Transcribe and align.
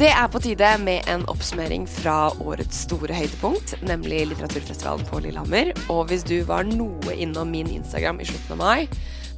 Det 0.00 0.08
er 0.08 0.30
på 0.32 0.40
tide 0.40 0.68
med 0.80 1.04
en 1.12 1.26
oppsummering 1.28 1.82
fra 1.84 2.30
årets 2.40 2.86
store 2.86 3.12
høydepunkt, 3.12 3.74
nemlig 3.84 4.22
litteraturfestivalen 4.30 5.04
på 5.04 5.18
Lillehammer. 5.20 5.74
Og 5.92 6.06
hvis 6.08 6.22
du 6.24 6.38
var 6.48 6.64
noe 6.64 7.12
innom 7.12 7.50
min 7.52 7.68
Instagram 7.68 8.22
i 8.24 8.28
slutten 8.30 8.54
av 8.54 8.62
mai, 8.62 8.86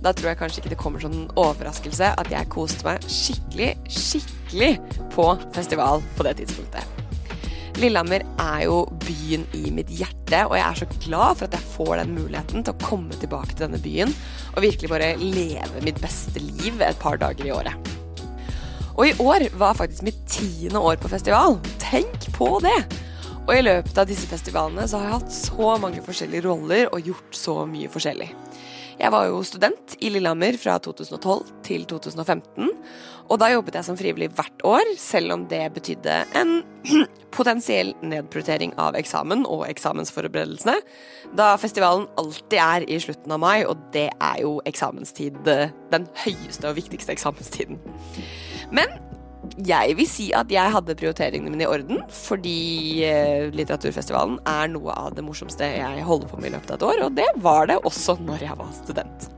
da 0.07 0.13
tror 0.15 0.31
jeg 0.31 0.39
kanskje 0.39 0.63
ikke 0.63 0.71
det 0.71 0.79
kommer 0.79 1.03
som 1.03 1.17
en 1.17 1.33
overraskelse 1.35 2.13
at 2.15 2.31
jeg 2.31 2.51
koste 2.55 2.87
meg 2.87 3.03
skikkelig, 3.11 3.73
skikkelig 3.91 4.71
på 5.17 5.25
festival 5.57 6.05
på 6.15 6.27
det 6.29 6.37
tidspunktet. 6.39 7.03
Lillehammer 7.83 8.23
er 8.45 8.61
jo 8.69 8.85
byen 9.03 9.49
i 9.59 9.73
mitt 9.75 9.91
hjerte, 9.91 10.45
og 10.45 10.55
jeg 10.61 10.67
er 10.69 10.79
så 10.79 10.89
glad 11.09 11.41
for 11.41 11.49
at 11.49 11.57
jeg 11.59 11.73
får 11.73 11.97
den 12.05 12.15
muligheten 12.21 12.63
til 12.63 12.77
å 12.77 12.85
komme 12.87 13.19
tilbake 13.19 13.57
til 13.57 13.67
denne 13.67 13.83
byen 13.83 14.15
og 14.53 14.63
virkelig 14.63 14.95
bare 14.95 15.11
leve 15.19 15.83
mitt 15.83 15.99
beste 16.05 16.39
liv 16.39 16.79
et 16.87 17.03
par 17.03 17.19
dager 17.19 17.51
i 17.51 17.57
året. 17.57 17.93
Og 18.93 19.07
i 19.09 19.15
år 19.23 19.47
var 19.59 19.79
faktisk 19.79 20.05
mitt 20.07 20.21
tiende 20.29 20.81
år 20.81 20.99
på 21.01 21.11
festival. 21.13 21.59
Tenk 21.81 22.29
på 22.37 22.59
det! 22.65 22.77
Og 23.43 23.57
i 23.57 23.63
løpet 23.65 23.97
av 23.99 24.07
disse 24.07 24.29
festivalene 24.31 24.85
så 24.87 25.01
har 25.01 25.09
jeg 25.09 25.19
hatt 25.19 25.35
så 25.35 25.73
mange 25.83 26.03
forskjellige 26.05 26.45
roller 26.47 26.93
og 26.93 27.09
gjort 27.09 27.35
så 27.35 27.57
mye 27.67 27.91
forskjellig. 27.91 28.29
Jeg 29.01 29.11
var 29.11 29.27
jo 29.27 29.41
student 29.43 29.97
i 30.05 30.13
Lillehammer 30.13 30.55
fra 30.61 30.77
2012 30.79 31.49
til 31.67 31.87
2015. 31.91 32.69
Og 33.33 33.41
da 33.41 33.49
jobbet 33.51 33.79
jeg 33.79 33.87
som 33.87 33.97
frivillig 33.99 34.29
hvert 34.37 34.63
år, 34.69 34.93
selv 35.01 35.35
om 35.35 35.47
det 35.51 35.63
betydde 35.75 36.19
en 36.39 36.53
potensiell 37.37 37.95
nedprioritering 38.05 38.77
av 38.79 38.99
eksamen 39.01 39.47
og 39.49 39.65
eksamensforberedelsene, 39.71 40.77
da 41.39 41.55
festivalen 41.59 42.07
alltid 42.21 42.59
er 42.61 42.87
i 42.87 43.01
slutten 43.03 43.35
av 43.35 43.43
mai, 43.43 43.65
og 43.65 43.81
det 43.97 44.11
er 44.13 44.41
jo 44.45 44.59
eksamenstid, 44.69 45.41
den 45.43 46.09
høyeste 46.27 46.69
og 46.69 46.79
viktigste 46.79 47.17
eksamenstiden. 47.17 47.81
Men 48.75 48.95
jeg 49.67 49.97
vil 49.99 50.09
si 50.09 50.31
at 50.37 50.53
jeg 50.53 50.73
hadde 50.75 50.97
prioriteringene 50.97 51.53
mine 51.53 51.67
i 51.67 51.71
orden, 51.71 52.01
fordi 52.15 53.05
eh, 53.05 53.51
litteraturfestivalen 53.53 54.39
er 54.49 54.73
noe 54.73 54.95
av 54.97 55.13
det 55.17 55.27
morsomste 55.27 55.69
jeg 55.75 56.07
holder 56.07 56.31
på 56.31 56.41
med 56.41 56.53
i 56.53 56.57
løpet 56.57 56.73
av 56.73 56.81
et 56.81 56.89
år, 56.89 57.05
og 57.09 57.17
det 57.19 57.29
var 57.45 57.69
det 57.69 57.81
også 57.83 58.17
når 58.23 58.47
jeg 58.49 58.59
var 58.63 58.75
student. 58.79 59.31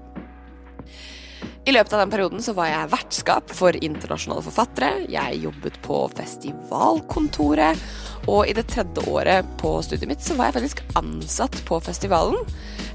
I 1.64 1.72
løpet 1.72 1.92
av 1.96 2.02
den 2.02 2.10
perioden 2.12 2.42
så 2.44 2.52
var 2.52 2.68
jeg 2.68 2.90
vertskap 2.92 3.52
for 3.56 3.76
internasjonale 3.76 4.44
forfattere. 4.44 4.90
Jeg 5.08 5.38
jobbet 5.46 5.78
på 5.84 6.00
festivalkontoret. 6.12 7.80
Og 8.28 8.48
i 8.48 8.54
det 8.56 8.66
tredje 8.68 9.04
året 9.08 9.48
på 9.60 9.70
studiet 9.84 10.10
mitt 10.10 10.24
så 10.24 10.36
var 10.36 10.50
jeg 10.50 10.58
faktisk 10.58 10.82
ansatt 11.00 11.56
på 11.68 11.78
festivalen. 11.84 12.36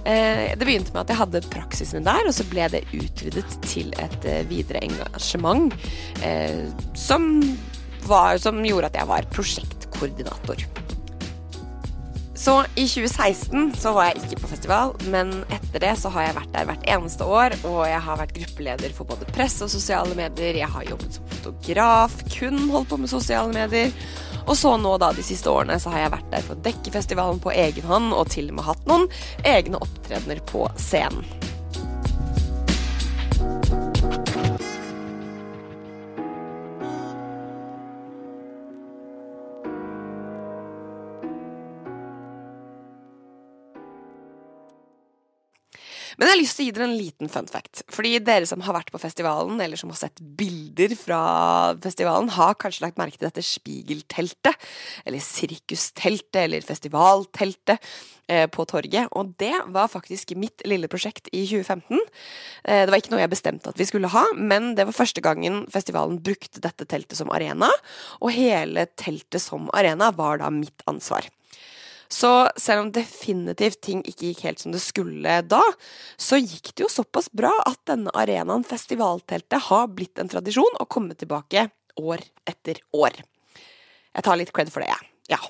Eh, 0.05 0.53
det 0.53 0.65
begynte 0.65 0.93
med 0.93 1.01
at 1.01 1.13
jeg 1.13 1.21
hadde 1.21 1.43
praksisen 1.49 1.99
min 1.99 2.09
der, 2.09 2.29
og 2.29 2.35
så 2.37 2.45
ble 2.49 2.69
det 2.73 2.85
utvidet 2.93 3.57
til 3.65 3.89
et 4.01 4.29
eh, 4.29 4.45
videre 4.49 4.83
engasjement 4.85 5.73
eh, 6.25 6.69
som, 6.97 7.25
var, 8.05 8.37
som 8.41 8.61
gjorde 8.65 8.93
at 8.93 9.01
jeg 9.01 9.09
var 9.09 9.29
prosjektkoordinator. 9.33 10.65
Så 12.39 12.63
i 12.75 12.87
2016 12.87 13.73
så 13.75 13.91
var 13.91 14.05
jeg 14.07 14.21
ikke 14.21 14.37
på 14.39 14.49
festival, 14.53 14.93
men 15.11 15.41
etter 15.51 15.83
det 15.83 15.91
så 15.99 16.07
har 16.13 16.29
jeg 16.29 16.37
vært 16.37 16.53
der 16.53 16.69
hvert 16.69 16.85
eneste 16.87 17.27
år. 17.27 17.55
Og 17.67 17.81
jeg 17.83 17.99
har 18.05 18.21
vært 18.21 18.31
gruppeleder 18.37 18.95
for 18.95 19.09
både 19.09 19.27
press 19.35 19.57
og 19.65 19.71
sosiale 19.73 20.15
medier. 20.15 20.61
Jeg 20.61 20.71
har 20.71 20.87
jobbet 20.87 21.17
som 21.17 21.27
fotograf, 21.33 22.15
kun 22.31 22.69
holdt 22.71 22.93
på 22.93 23.01
med 23.03 23.11
sosiale 23.11 23.51
medier. 23.51 23.91
Og 24.45 24.55
så 24.55 24.71
nå 24.79 24.95
da 25.03 25.11
de 25.11 25.25
siste 25.27 25.51
årene 25.51 25.75
så 25.83 25.91
har 25.91 26.05
jeg 26.05 26.15
vært 26.15 26.31
der 26.31 26.47
for 26.47 26.55
å 26.55 26.63
dekke 26.69 26.95
festivalen 26.95 27.43
på 27.43 27.51
egen 27.51 27.91
hånd, 27.91 28.15
og 28.15 28.31
til 28.31 28.47
og 28.53 28.61
med 28.61 28.69
hatt 28.71 28.87
noen 28.87 29.09
egne 29.43 29.83
opptredener 29.83 30.39
på 30.47 30.63
scenen. 30.79 31.27
Men 46.19 46.27
jeg 46.27 46.33
har 46.33 46.41
lyst 46.41 46.57
til 46.57 46.65
å 46.65 46.67
gi 46.67 46.71
dere 46.75 46.85
en 46.89 46.97
liten 46.99 47.29
fun 47.31 47.45
fact. 47.47 47.81
Fordi 47.95 48.17
dere 48.19 48.47
som 48.49 48.59
har 48.65 48.75
vært 48.75 48.89
på 48.91 48.99
festivalen, 48.99 49.55
eller 49.63 49.79
som 49.79 49.93
har 49.93 50.01
sett 50.01 50.19
bilder 50.19 50.91
fra 50.99 51.19
festivalen, 51.79 52.27
har 52.35 52.57
kanskje 52.59 52.83
lagt 52.83 52.99
merke 52.99 53.15
til 53.15 53.29
dette 53.29 53.43
spigelteltet, 53.47 54.67
eller 55.07 55.23
sirkusteltet, 55.23 56.41
eller 56.41 56.67
festivalteltet 56.67 57.79
eh, 58.27 58.49
på 58.51 58.67
torget. 58.67 59.07
Og 59.15 59.31
det 59.39 59.53
var 59.71 59.87
faktisk 59.95 60.35
mitt 60.35 60.67
lille 60.67 60.91
prosjekt 60.91 61.31
i 61.31 61.45
2015. 61.47 62.03
Eh, 62.67 62.83
det 62.83 62.91
var 62.91 62.99
ikke 62.99 63.15
noe 63.15 63.23
jeg 63.23 63.35
bestemte 63.37 63.71
at 63.71 63.79
vi 63.79 63.87
skulle 63.87 64.11
ha, 64.11 64.27
men 64.35 64.73
det 64.75 64.89
var 64.89 64.99
første 64.99 65.23
gangen 65.23 65.63
festivalen 65.71 66.19
brukte 66.19 66.59
dette 66.67 66.83
teltet 66.83 67.15
som 67.21 67.31
arena. 67.31 67.71
Og 68.19 68.35
hele 68.35 68.89
teltet 68.99 69.39
som 69.39 69.71
arena 69.71 70.11
var 70.19 70.43
da 70.43 70.51
mitt 70.51 70.83
ansvar. 70.83 71.31
Så 72.09 72.49
selv 72.57 72.81
om 72.81 72.91
definitivt 72.93 73.81
ting 73.85 74.01
ikke 74.01 74.31
gikk 74.31 74.41
helt 74.47 74.63
som 74.63 74.73
det 74.73 74.81
skulle 74.81 75.35
da, 75.45 75.61
så 76.17 76.39
gikk 76.41 76.71
det 76.73 76.87
jo 76.87 76.89
såpass 76.89 77.29
bra 77.29 77.51
at 77.69 77.77
denne 77.89 78.13
arenaen, 78.17 78.65
festivalteltet, 78.65 79.69
har 79.69 79.91
blitt 79.93 80.17
en 80.21 80.31
tradisjon 80.31 80.79
og 80.81 80.89
kommet 80.89 81.21
tilbake 81.21 81.67
år 82.01 82.25
etter 82.49 82.81
år. 82.97 83.21
Jeg 84.15 84.25
tar 84.25 84.39
litt 84.41 84.53
cred 84.55 84.73
for 84.73 84.81
det, 84.81 84.89
jeg. 84.89 85.11
Ja. 85.35 85.41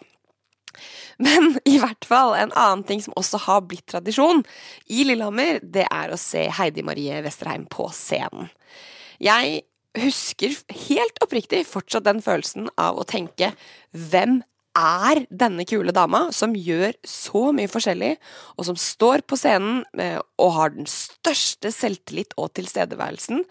Men 1.20 1.56
i 1.68 1.78
hvert 1.80 2.06
fall, 2.08 2.36
en 2.36 2.52
annen 2.52 2.84
ting 2.88 3.02
som 3.04 3.16
også 3.20 3.40
har 3.48 3.64
blitt 3.68 3.88
tradisjon 3.92 4.44
i 4.92 5.06
Lillehammer, 5.08 5.64
det 5.64 5.88
er 5.88 6.12
å 6.12 6.20
se 6.20 6.46
Heidi 6.60 6.84
Marie 6.86 7.24
Westerheim 7.24 7.66
på 7.72 7.88
scenen. 7.96 8.52
Jeg 9.20 9.64
husker 10.00 10.54
helt 10.88 11.24
oppriktig 11.24 11.66
fortsatt 11.68 12.06
den 12.06 12.22
følelsen 12.24 12.70
av 12.80 13.00
å 13.00 13.08
tenke 13.08 13.54
hvem 13.92 14.42
er 14.80 15.24
denne 15.30 15.66
kule 15.68 15.94
dama 15.96 16.28
som 16.36 16.56
gjør 16.56 16.96
så 17.08 17.50
mye 17.56 17.70
forskjellig, 17.72 18.16
og 18.58 18.68
som 18.70 18.80
står 18.80 19.26
på 19.28 19.38
scenen 19.40 19.84
eh, 20.00 20.20
og 20.40 20.56
har 20.58 20.74
den 20.76 20.90
største 20.90 21.72
selvtillit 21.76 22.36
og 22.40 22.54
tilstedeværelsen. 22.58 23.46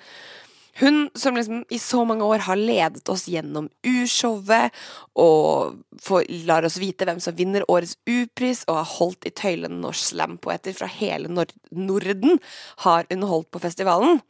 Hun 0.79 1.09
som 1.19 1.35
liksom 1.35 1.65
i 1.75 1.79
så 1.83 2.05
mange 2.07 2.25
år 2.25 2.45
har 2.47 2.59
ledet 2.59 3.09
oss 3.11 3.25
gjennom 3.27 3.67
U-showet 3.83 4.75
og 5.19 5.81
får, 6.03 6.29
lar 6.47 6.67
oss 6.69 6.79
vite 6.79 7.09
hvem 7.09 7.19
som 7.23 7.35
vinner 7.39 7.67
årets 7.67 7.97
U-pris, 8.07 8.63
og 8.71 8.79
har 8.79 8.93
holdt 8.93 9.27
i 9.27 9.35
tøylene 9.35 9.81
når 9.83 9.99
slampoeter 9.99 10.77
fra 10.79 10.87
hele 10.93 11.33
Norden 11.33 12.39
har 12.85 13.11
underholdt 13.11 13.51
på 13.51 13.63
festivalen. 13.65 14.23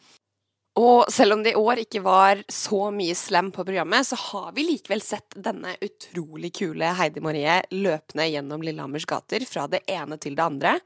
Og 0.78 1.08
selv 1.10 1.34
om 1.34 1.42
det 1.42 1.56
i 1.56 1.58
år 1.58 1.80
ikke 1.82 2.02
var 2.04 2.42
så 2.52 2.88
mye 2.94 3.14
slam 3.18 3.50
på 3.54 3.64
programmet, 3.66 4.06
så 4.06 4.18
har 4.28 4.52
vi 4.54 4.66
likevel 4.68 5.02
sett 5.02 5.34
denne 5.34 5.74
utrolig 5.82 6.52
kule 6.60 6.92
Heidi 6.98 7.22
Marie 7.24 7.56
løpende 7.74 8.28
gjennom 8.28 8.62
Lillehammers 8.62 9.08
gater 9.08 9.42
fra 9.48 9.66
det 9.70 9.82
ene 9.90 10.20
til 10.22 10.38
det 10.38 10.44
andre. 10.44 10.76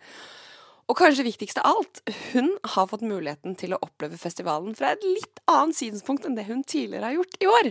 Og 0.89 0.97
kanskje 0.99 1.27
viktigst 1.27 1.61
av 1.61 1.77
alt, 1.77 2.01
hun 2.33 2.55
har 2.75 2.89
fått 2.89 3.05
muligheten 3.05 3.55
til 3.59 3.77
å 3.77 3.83
oppleve 3.85 4.19
festivalen 4.21 4.75
fra 4.79 4.95
et 4.95 5.05
litt 5.05 5.45
annet 5.51 5.79
synspunkt 5.79 6.27
enn 6.29 6.39
det 6.39 6.49
hun 6.49 6.65
tidligere 6.65 7.11
har 7.11 7.19
gjort 7.21 7.39
i 7.41 7.51
år. 7.53 7.71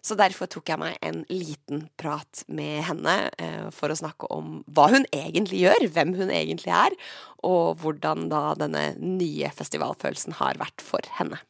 Så 0.00 0.16
derfor 0.16 0.48
tok 0.50 0.70
jeg 0.72 0.80
meg 0.80 0.96
en 1.04 1.22
liten 1.28 1.84
prat 2.00 2.44
med 2.48 2.80
henne 2.88 3.16
eh, 3.36 3.68
for 3.74 3.92
å 3.92 3.98
snakke 3.98 4.30
om 4.32 4.60
hva 4.72 4.88
hun 4.94 5.04
egentlig 5.12 5.62
gjør, 5.64 5.88
hvem 5.92 6.14
hun 6.16 6.32
egentlig 6.32 6.72
er, 6.72 6.96
og 7.46 7.82
hvordan 7.82 8.28
da 8.32 8.50
denne 8.58 8.90
nye 9.00 9.52
festivalfølelsen 9.56 10.38
har 10.40 10.60
vært 10.60 10.84
for 10.84 11.04
henne. 11.18 11.40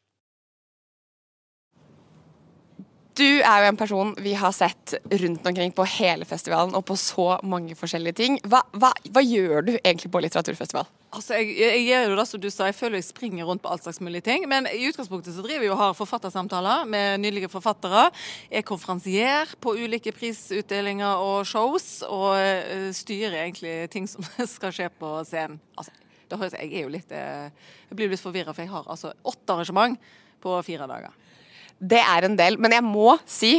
Du 3.18 3.26
er 3.26 3.64
jo 3.64 3.68
en 3.70 3.78
person 3.78 4.12
vi 4.22 4.32
har 4.38 4.52
sett 4.54 4.94
rundt 5.10 5.46
omkring 5.46 5.72
på 5.74 5.84
hele 5.96 6.26
festivalen 6.28 6.76
og 6.78 6.84
på 6.86 6.94
så 6.98 7.32
mange 7.42 7.74
forskjellige 7.78 8.18
ting. 8.20 8.38
Hva, 8.46 8.62
hva, 8.76 8.92
hva 9.10 9.22
gjør 9.24 9.66
du 9.66 9.72
egentlig 9.80 10.12
på 10.12 10.22
litteraturfestival? 10.22 10.86
Altså, 11.10 11.40
jeg, 11.40 11.56
jeg, 11.58 11.80
gjør 11.88 12.04
jo 12.06 12.18
det 12.20 12.24
som 12.30 12.42
du 12.42 12.46
sa, 12.52 12.68
jeg 12.68 12.76
føler 12.78 13.00
jeg 13.00 13.08
springer 13.08 13.48
rundt 13.48 13.64
på 13.64 13.70
alt 13.72 13.82
slags 13.82 13.98
mulige 14.04 14.22
ting. 14.28 14.44
Men 14.50 14.68
i 14.70 14.84
utgangspunktet 14.86 15.34
så 15.34 15.42
driver 15.42 15.66
jeg 15.66 15.72
og 15.74 15.80
har 15.80 15.96
forfattersamtaler 15.98 16.84
med 16.90 17.24
nydelige 17.24 17.50
forfattere. 17.50 18.06
Er 18.46 18.66
konferansier 18.66 19.50
på 19.58 19.74
ulike 19.80 20.14
prisutdelinger 20.14 21.24
og 21.24 21.42
shows, 21.50 22.04
og 22.06 22.36
uh, 22.38 22.90
styrer 22.94 23.40
egentlig 23.42 23.74
ting 23.90 24.06
som 24.10 24.22
skal 24.54 24.76
skje 24.76 24.86
på 25.00 25.16
scenen. 25.26 25.58
Altså, 25.74 25.96
det 26.30 26.38
høres, 26.38 26.54
jeg 26.54 26.70
er 26.78 26.86
jo 26.86 26.94
litt 26.94 27.10
uh, 27.10 27.50
Jeg 27.90 27.98
blir 27.98 28.14
litt 28.14 28.22
forvirra, 28.22 28.54
for 28.54 28.62
jeg 28.62 28.70
har 28.70 28.86
altså 28.86 29.10
åtte 29.26 29.56
arrangement 29.56 29.98
på 30.40 30.54
fire 30.62 30.86
dager. 30.86 31.18
Det 31.80 32.00
er 32.00 32.26
en 32.26 32.36
del, 32.36 32.58
men 32.60 32.74
jeg 32.76 32.84
må 32.84 33.16
si 33.28 33.54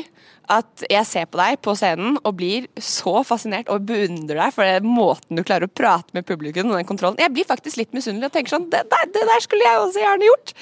at 0.52 0.84
jeg 0.90 1.08
ser 1.08 1.28
på 1.32 1.40
deg 1.40 1.60
på 1.64 1.74
scenen 1.80 2.18
og 2.22 2.36
blir 2.40 2.68
så 2.82 3.22
fascinert 3.28 3.70
og 3.72 3.86
beundrer 3.88 4.40
deg 4.42 4.56
for 4.56 4.68
den 4.68 4.90
måten 4.90 5.40
du 5.40 5.46
klarer 5.48 5.70
å 5.70 5.72
prate 5.72 6.12
med 6.18 6.28
publikum 6.28 6.72
og 6.72 6.80
den 6.80 6.90
kontrollen. 6.90 7.20
Jeg 7.22 7.34
blir 7.34 7.48
faktisk 7.48 7.80
litt 7.80 7.96
misunnelig 7.96 8.30
og 8.30 8.36
tenker 8.36 8.56
sånn 8.58 8.68
det 8.74 8.84
der, 8.92 9.08
det 9.14 9.24
der, 9.30 9.46
skulle 9.46 9.68
jeg 9.68 9.84
også 9.86 10.04
gjerne 10.04 10.28
gjort. 10.28 10.54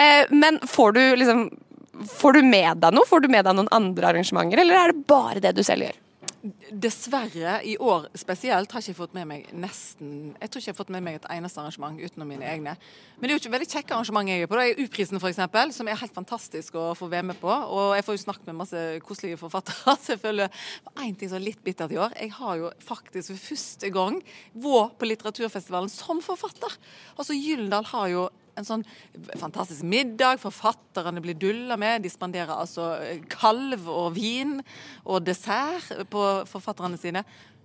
Eh, 0.00 0.32
men 0.34 0.62
får 0.64 0.96
du 0.98 1.04
liksom 1.22 1.46
Får 2.10 2.34
du 2.34 2.40
med 2.42 2.80
deg 2.82 2.90
noe? 2.90 3.06
Får 3.06 3.20
du 3.22 3.28
med 3.30 3.46
deg 3.46 3.54
noen 3.54 3.68
andre 3.70 4.08
arrangementer, 4.08 4.58
eller 4.58 4.80
er 4.80 4.90
det 4.90 5.04
bare 5.06 5.38
det 5.38 5.52
du 5.54 5.60
selv 5.62 5.86
gjør? 5.86 6.00
Dessverre, 6.44 7.54
i 7.64 7.78
år 7.80 8.10
spesielt, 8.20 8.72
har 8.72 8.82
jeg 8.82 8.92
ikke 8.92 8.98
fått 8.98 9.14
med 9.16 9.24
meg 9.30 9.46
nesten 9.56 10.34
Jeg 10.36 10.50
tror 10.50 10.60
ikke 10.60 10.68
jeg 10.68 10.74
har 10.74 10.76
fått 10.76 10.90
med 10.92 11.04
meg 11.06 11.16
et 11.16 11.28
eneste 11.32 11.62
arrangement 11.62 11.96
utenom 11.96 12.28
mine 12.28 12.44
egne. 12.44 12.74
Men 13.16 13.24
det 13.24 13.32
er 13.32 13.38
jo 13.38 13.40
ikke 13.40 13.52
veldig 13.54 13.68
kjekke 13.70 13.96
arrangement 13.96 14.28
jeg 14.28 14.44
er 14.44 14.50
på. 14.50 14.58
Det 14.60 14.66
er 14.66 14.82
U-prisen 14.84 15.20
f.eks., 15.20 15.40
som 15.78 15.88
er 15.88 16.00
helt 16.02 16.18
fantastisk 16.18 16.76
å 16.76 16.90
få 16.98 17.08
være 17.08 17.30
med 17.30 17.40
på. 17.40 17.48
Og 17.48 17.94
jeg 17.96 18.04
får 18.04 18.18
jo 18.18 18.22
snakket 18.26 18.50
med 18.50 18.58
masse 18.60 18.84
koselige 19.08 19.40
forfattere. 19.40 19.96
selvfølgelig 20.10 20.50
for 20.84 21.06
én 21.06 21.16
ting 21.16 21.32
som 21.32 21.40
er 21.40 21.46
litt 21.46 21.64
bittert 21.64 21.96
i 21.96 22.00
år. 22.04 22.12
Jeg 22.20 22.36
har 22.36 22.60
jo 22.60 22.72
faktisk 22.92 23.32
for 23.32 23.46
første 23.48 23.92
gang 23.96 24.20
vært 24.52 25.00
på 25.00 25.08
litteraturfestivalen 25.08 25.92
som 25.92 26.20
forfatter. 26.24 26.76
Altså 27.16 27.38
Gyldendal 27.38 27.88
har 27.94 28.12
jo 28.12 28.28
en 28.58 28.66
sånn 28.66 28.84
fantastisk 29.40 29.86
middag. 29.86 30.40
Forfatterne 30.42 31.22
blir 31.24 31.38
dulla 31.38 31.78
med. 31.80 32.04
De 32.04 32.12
spanderer 32.12 32.54
altså 32.54 32.94
eh, 33.02 33.24
kalv 33.30 33.88
og 33.90 34.14
vin 34.16 34.58
og 35.04 35.24
dessert 35.26 36.06
på 36.12 36.24
forfatterne 36.50 37.00
sine. 37.00 37.24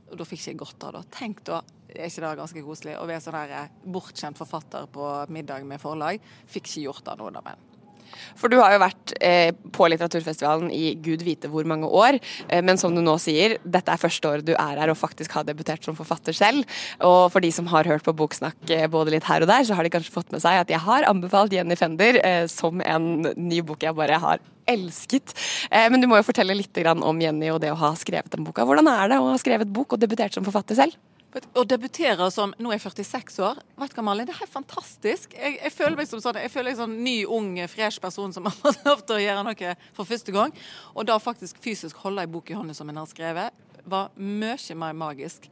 Og 0.09 0.17
da 0.19 0.25
fikk 0.25 0.41
ikke 0.41 0.53
jeg 0.55 0.61
godt 0.63 0.87
av 0.87 0.97
det. 0.97 1.05
Tenk 1.13 1.43
da, 1.47 1.61
er 1.93 2.09
ikke 2.09 2.25
det 2.25 2.35
ganske 2.41 2.65
koselig 2.65 2.97
å 2.97 3.07
være 3.09 3.23
sånn 3.25 3.39
eh, 3.45 3.73
bortskjemt 3.85 4.39
forfatter 4.39 4.89
på 4.93 5.09
middag 5.33 5.67
med 5.69 5.81
forlag? 5.81 6.21
Fikk 6.49 6.69
ikke 6.69 6.87
gjort 6.89 7.05
det 7.09 7.19
noe, 7.21 7.33
da, 7.35 7.45
men. 7.45 7.68
For 8.39 8.51
du 8.51 8.57
har 8.59 8.75
jo 8.75 8.81
vært 8.83 9.13
eh, 9.25 9.51
på 9.75 9.89
litteraturfestivalen 9.91 10.71
i 10.73 10.93
gud 11.03 11.23
vite 11.25 11.51
hvor 11.51 11.67
mange 11.69 11.87
år. 11.87 12.19
Eh, 12.47 12.63
men 12.65 12.79
som 12.81 12.95
du 12.95 13.01
nå 13.03 13.15
sier, 13.21 13.57
dette 13.63 13.93
er 13.93 14.01
første 14.01 14.29
året 14.29 14.47
du 14.47 14.53
er 14.55 14.79
her 14.81 14.93
og 14.93 14.99
faktisk 14.99 15.35
har 15.37 15.47
debutert 15.47 15.85
som 15.85 15.97
forfatter 15.97 16.35
selv. 16.35 16.67
Og 17.05 17.29
for 17.33 17.43
de 17.43 17.51
som 17.55 17.69
har 17.71 17.89
hørt 17.89 18.05
på 18.07 18.15
Boksnakk 18.17 18.73
eh, 18.75 18.87
både 18.91 19.15
litt 19.15 19.27
her 19.29 19.45
og 19.45 19.51
der, 19.51 19.65
så 19.67 19.77
har 19.77 19.85
de 19.85 19.93
kanskje 19.93 20.15
fått 20.15 20.31
med 20.35 20.43
seg 20.43 20.61
at 20.61 20.71
jeg 20.71 20.83
har 20.85 21.07
anbefalt 21.09 21.53
Jenny 21.55 21.77
Fender 21.79 22.21
eh, 22.23 22.45
som 22.51 22.83
en 22.85 23.11
ny 23.35 23.61
bok 23.65 23.83
jeg 23.85 23.97
bare 23.97 24.21
har 24.21 24.43
elsket. 24.69 25.33
Eh, 25.71 25.87
men 25.91 26.01
du 26.01 26.09
må 26.09 26.19
jo 26.19 26.27
fortelle 26.27 26.57
litt 26.57 26.77
om 26.89 27.21
Jenny 27.21 27.51
og 27.53 27.61
det 27.63 27.73
å 27.73 27.79
ha 27.79 27.93
skrevet 27.99 28.31
den 28.35 28.45
boka. 28.47 28.65
Hvordan 28.67 28.89
er 28.91 29.13
det 29.13 29.21
å 29.21 29.31
ha 29.31 29.37
skrevet 29.41 29.71
bok 29.73 29.95
og 29.95 30.01
debutert 30.01 30.35
som 30.35 30.45
forfatter 30.47 30.77
selv? 30.79 30.97
Å 31.29 31.63
debutere 31.67 32.25
som 32.33 32.55
Nå 32.57 32.71
er 32.71 32.79
jeg 32.79 32.87
46 32.87 33.35
år. 33.45 33.59
Vet 33.77 33.91
du 33.93 33.99
hva, 33.99 34.05
Malin? 34.07 34.25
Det 34.25 34.33
er 34.33 34.41
helt 34.41 34.53
fantastisk. 34.53 35.35
Jeg, 35.37 35.59
jeg 35.59 35.73
føler 35.75 35.97
meg 35.99 36.09
som 36.09 36.21
sånn, 36.23 36.39
jeg 36.41 36.49
føler 36.49 36.71
meg 36.71 36.79
sånn 36.79 36.95
ny, 37.05 37.17
ung, 37.29 37.51
fresh 37.69 38.01
person 38.01 38.33
som 38.33 38.45
har 38.49 38.55
fått 38.57 38.81
lov 38.87 39.03
til 39.05 39.19
å 39.19 39.21
gjøre 39.21 39.43
noe 39.45 39.73
for 39.97 40.09
første 40.09 40.33
gang. 40.33 40.55
Og 40.95 41.05
da 41.09 41.19
faktisk 41.21 41.61
fysisk 41.61 42.01
holde 42.01 42.25
ei 42.25 42.31
bok 42.31 42.49
i 42.49 42.57
hånda 42.57 42.73
som 42.77 42.89
en 42.89 43.01
har 43.03 43.09
skrevet, 43.11 43.65
var 43.89 44.09
mye 44.17 44.75
mer 44.77 44.97
magisk 44.97 45.45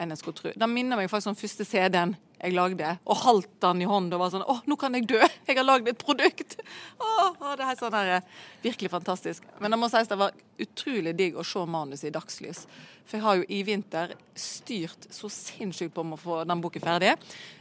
enn 0.00 0.12
jeg 0.14 0.20
skulle 0.20 0.38
tro. 0.38 0.52
Det 0.56 0.68
minner 0.70 1.00
meg 1.00 1.10
faktisk 1.10 1.32
om 1.32 1.38
første 1.38 1.66
CD-en 1.68 2.14
jeg 2.42 2.56
lagde, 2.56 2.88
og 3.06 3.20
holdt 3.22 3.52
den 3.62 3.84
i 3.84 3.86
hånda 3.86 4.16
og 4.16 4.22
var 4.24 4.30
sånn 4.32 4.42
Å, 4.50 4.56
nå 4.66 4.74
kan 4.80 4.96
jeg 4.98 5.06
dø! 5.12 5.20
Jeg 5.46 5.54
har 5.54 5.66
lagd 5.66 5.86
et 5.92 6.00
produkt! 6.00 6.56
Å, 6.98 7.26
det 7.58 7.68
er 7.68 7.76
sånn 7.78 7.94
her, 7.94 8.08
eh, 8.16 8.40
virkelig 8.64 8.90
fantastisk. 8.90 9.46
Men 9.62 9.70
det 9.70 9.78
må 9.78 9.90
sies 9.92 10.10
det 10.10 10.18
var 10.18 10.34
utrolig 10.62 11.12
digg 11.18 11.38
å 11.38 11.44
se 11.46 11.62
manuset 11.70 12.08
i 12.10 12.14
dagslys. 12.14 12.64
For 13.06 13.18
jeg 13.18 13.26
har 13.26 13.38
jo 13.38 13.46
i 13.46 13.60
vinter 13.66 14.16
styrt 14.38 15.06
så 15.14 15.30
sinnssykt 15.30 15.94
på 15.94 16.02
om 16.02 16.16
å 16.16 16.18
få 16.18 16.40
den 16.48 16.64
boken 16.64 16.82
ferdig. 16.82 17.14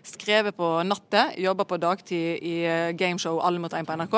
Skrevet 0.08 0.58
på 0.58 0.72
natte, 0.88 1.28
jobba 1.38 1.68
på 1.70 1.82
dagtid 1.82 2.42
i 2.42 2.56
eh, 2.66 2.96
gameshow 2.98 3.38
Alle 3.46 3.62
mot 3.62 3.78
én 3.78 3.86
på 3.86 4.00
NRK. 4.02 4.18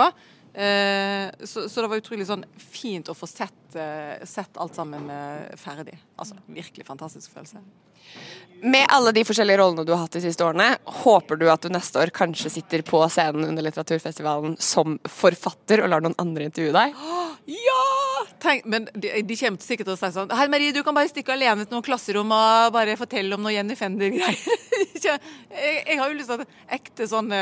Eh, 0.53 1.31
så, 1.43 1.69
så, 1.69 1.81
det 1.81 1.87
var 1.87 1.97
utrolig 1.97 2.27
sånn 2.29 2.43
fint 2.61 3.09
å 3.09 3.15
få 3.17 3.25
sett, 3.29 3.73
eh, 3.73 4.21
sett 4.29 4.59
alt 4.61 4.77
sammen 4.77 5.09
eh, 5.09 5.55
ferdig. 5.57 5.97
Altså 6.15 6.37
virkelig 6.45 6.85
fantastisk 6.85 7.33
følelse. 7.33 7.61
Med 8.63 8.85
alle 8.93 9.11
de 9.15 9.23
forskjellige 9.25 9.57
rollene 9.59 9.83
du 9.87 9.91
har 9.95 10.03
hatt 10.03 10.13
de 10.13 10.21
siste 10.23 10.43
årene, 10.45 10.75
håper 11.01 11.39
du 11.39 11.47
at 11.51 11.63
du 11.65 11.71
neste 11.73 11.97
år 11.99 12.11
kanskje 12.15 12.51
sitter 12.53 12.83
på 12.85 13.01
scenen 13.11 13.47
under 13.47 13.65
litteraturfestivalen 13.65 14.53
som 14.61 14.99
forfatter 15.09 15.81
og 15.83 15.89
lar 15.91 16.03
noen 16.05 16.15
andre 16.21 16.47
intervjue 16.47 16.75
deg? 16.75 16.93
Ja! 17.49 17.79
Tenk, 18.43 18.67
men 18.69 18.85
de, 18.93 19.09
de, 19.25 19.37
kommer 19.39 19.63
sikkert 19.63 19.87
til 19.89 19.95
å 19.95 19.99
si 19.99 20.09
sånn 20.15 20.31
Hei, 20.35 20.45
Marie, 20.51 20.71
du 20.75 20.81
kan 20.85 20.95
bare 20.95 21.09
stikke 21.09 21.33
alene 21.33 21.65
til 21.65 21.75
noen 21.75 21.85
klasserom 21.85 22.31
og 22.35 22.75
bare 22.75 22.95
fortelle 22.99 23.35
om 23.35 23.43
noe 23.43 23.55
Jenny 23.55 23.75
Fender-greier. 23.79 24.37
jeg, 25.03 25.17
jeg, 25.57 25.97
har 25.97 26.05
jo 26.05 26.19
lyst 26.19 26.31
til 26.31 26.45
at 26.45 26.77
ekte 26.77 27.09
sånn 27.09 27.33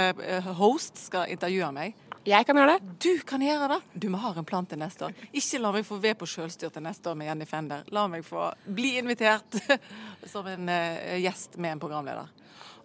host 0.61 1.03
skal 1.09 1.29
intervjue 1.35 1.73
meg. 1.75 1.99
Jeg 2.27 2.45
kan 2.45 2.57
gjøre 2.59 2.75
det. 2.75 2.91
Du 3.01 3.23
kan 3.25 3.41
gjøre 3.41 3.67
det. 3.71 3.79
Du 3.93 4.09
må 4.13 4.19
ha 4.21 4.33
en 4.37 4.45
plan 4.45 4.65
til 4.69 4.77
neste 4.77 5.07
år. 5.07 5.15
Ikke 5.33 5.61
la 5.61 5.71
meg 5.73 5.87
få 5.87 5.97
ved 6.03 6.19
på 6.19 6.27
sjølstyr 6.29 6.69
til 6.73 6.85
neste 6.85 7.09
år 7.09 7.17
med 7.17 7.31
Jenny 7.31 7.47
Fender. 7.49 7.87
La 7.89 8.05
meg 8.11 8.25
få 8.27 8.51
bli 8.65 8.93
invitert 8.99 9.57
som 10.31 10.45
en 10.51 10.69
uh, 10.69 11.17
gjest 11.17 11.57
med 11.57 11.77
en 11.77 11.81
programleder. 11.81 12.29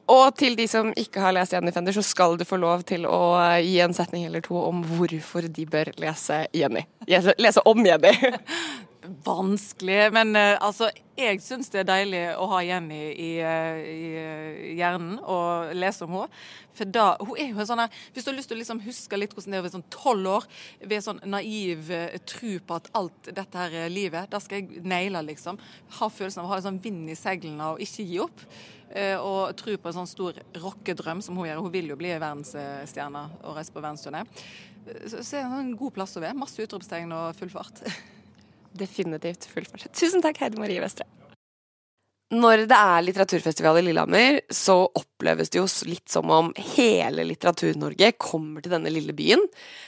Og 0.09 0.31
til 0.38 0.55
de 0.56 0.69
som 0.71 0.93
ikke 0.97 1.21
har 1.21 1.35
lest 1.35 1.53
Jenny 1.53 1.73
Fender, 1.75 1.93
så 1.93 2.05
skal 2.06 2.38
du 2.38 2.47
få 2.49 2.56
lov 2.62 2.85
til 2.87 3.09
å 3.11 3.35
eh, 3.41 3.65
gi 3.67 3.81
en 3.83 3.94
setning 3.97 4.29
eller 4.29 4.44
to 4.44 4.55
om 4.55 4.85
hvorfor 4.87 5.49
de 5.50 5.65
bør 5.67 5.91
lese 5.99 6.44
Jenny. 6.55 6.85
Lese 7.11 7.65
om 7.67 7.82
Jenny. 7.85 8.15
vanskelig. 9.25 10.12
Men 10.14 10.37
uh, 10.37 10.56
altså, 10.64 10.88
jeg 11.17 11.41
syns 11.44 11.70
det 11.73 11.82
er 11.82 11.88
deilig 11.88 12.23
å 12.37 12.47
ha 12.50 12.61
Jenny 12.64 12.99
i, 12.99 13.11
i, 13.14 13.31
i 13.41 14.11
uh, 14.20 14.61
hjernen 14.79 15.17
og 15.23 15.73
lese 15.76 16.06
om 16.06 16.17
henne. 16.17 16.43
For 16.76 16.93
da, 16.93 17.06
hun 17.23 17.38
er 17.41 17.53
jo 17.55 17.64
sånn 17.64 17.81
her, 17.81 18.00
Hvis 18.12 18.26
du 18.26 18.31
har 18.31 18.37
lyst 18.37 18.50
til 18.53 18.58
å 18.58 18.61
liksom 18.61 18.82
huske 18.85 19.19
litt 19.19 19.32
hvordan 19.32 19.55
det 19.55 19.58
er 19.58 19.62
å 19.62 19.67
være 19.67 19.76
sånn 19.79 19.88
tolv 19.94 20.32
år, 20.35 20.49
ved 20.85 21.05
sånn 21.06 21.23
naiv 21.25 21.93
tro 22.29 22.53
på 22.69 22.81
at 22.81 22.91
alt 23.00 23.31
dette 23.31 23.62
her 23.62 23.79
er 23.87 23.93
livet, 23.93 24.31
da 24.32 24.41
skal 24.43 24.61
jeg 24.61 24.85
naile, 24.85 25.25
liksom. 25.31 25.61
Ha 26.00 26.11
følelsen 26.12 26.43
av 26.43 26.50
å 26.50 26.53
ha 26.53 26.61
en 26.61 26.67
sånn 26.69 26.82
vind 26.85 27.08
i 27.08 27.17
seilene 27.17 27.73
og 27.73 27.85
ikke 27.85 28.06
gi 28.06 28.20
opp. 28.26 28.49
og 29.19 29.56
tro 29.58 29.73
på 29.76 29.88
en 29.88 29.97
sånn 29.97 30.06
stor 30.08 30.37
rockedrøm 30.62 31.19
som 31.25 31.37
hun 31.37 31.49
gjør. 31.49 31.62
Hun 31.64 31.73
vil 31.73 31.91
jo 31.91 31.97
bli 31.99 32.12
verdensstjerne 32.12 33.25
og 33.43 33.56
reise 33.56 33.75
på 33.75 33.82
verdensturné. 33.82 34.23
Så, 34.87 35.19
er 35.35 35.49
det 35.49 35.62
en 35.64 35.73
god 35.79 35.97
plass 35.97 36.14
å 36.17 36.23
være. 36.23 36.38
Masse 36.38 36.62
utropstegn 36.62 37.14
og 37.17 37.32
full 37.41 37.50
fart. 37.50 37.82
definitivt 38.81 39.49
full 39.50 39.67
fart. 39.69 39.88
Tusen 39.96 40.25
takk, 40.25 40.40
Heide 40.43 40.61
Marie 40.61 40.82
Vestre. 40.82 41.08
Når 42.34 42.64
det 42.67 42.75
er 42.75 43.05
litteraturfestival 43.06 43.76
i 43.78 43.82
Lillehammer, 43.87 44.40
så 44.50 44.81
oppleves 44.99 45.52
det 45.52 45.61
jo 45.61 45.67
litt 45.87 46.11
som 46.11 46.26
om 46.34 46.49
hele 46.75 47.23
Litteratur-Norge 47.28 48.08
kommer 48.19 48.64
til 48.64 48.73
denne 48.75 48.90
lille 48.90 49.14
byen. 49.14 49.44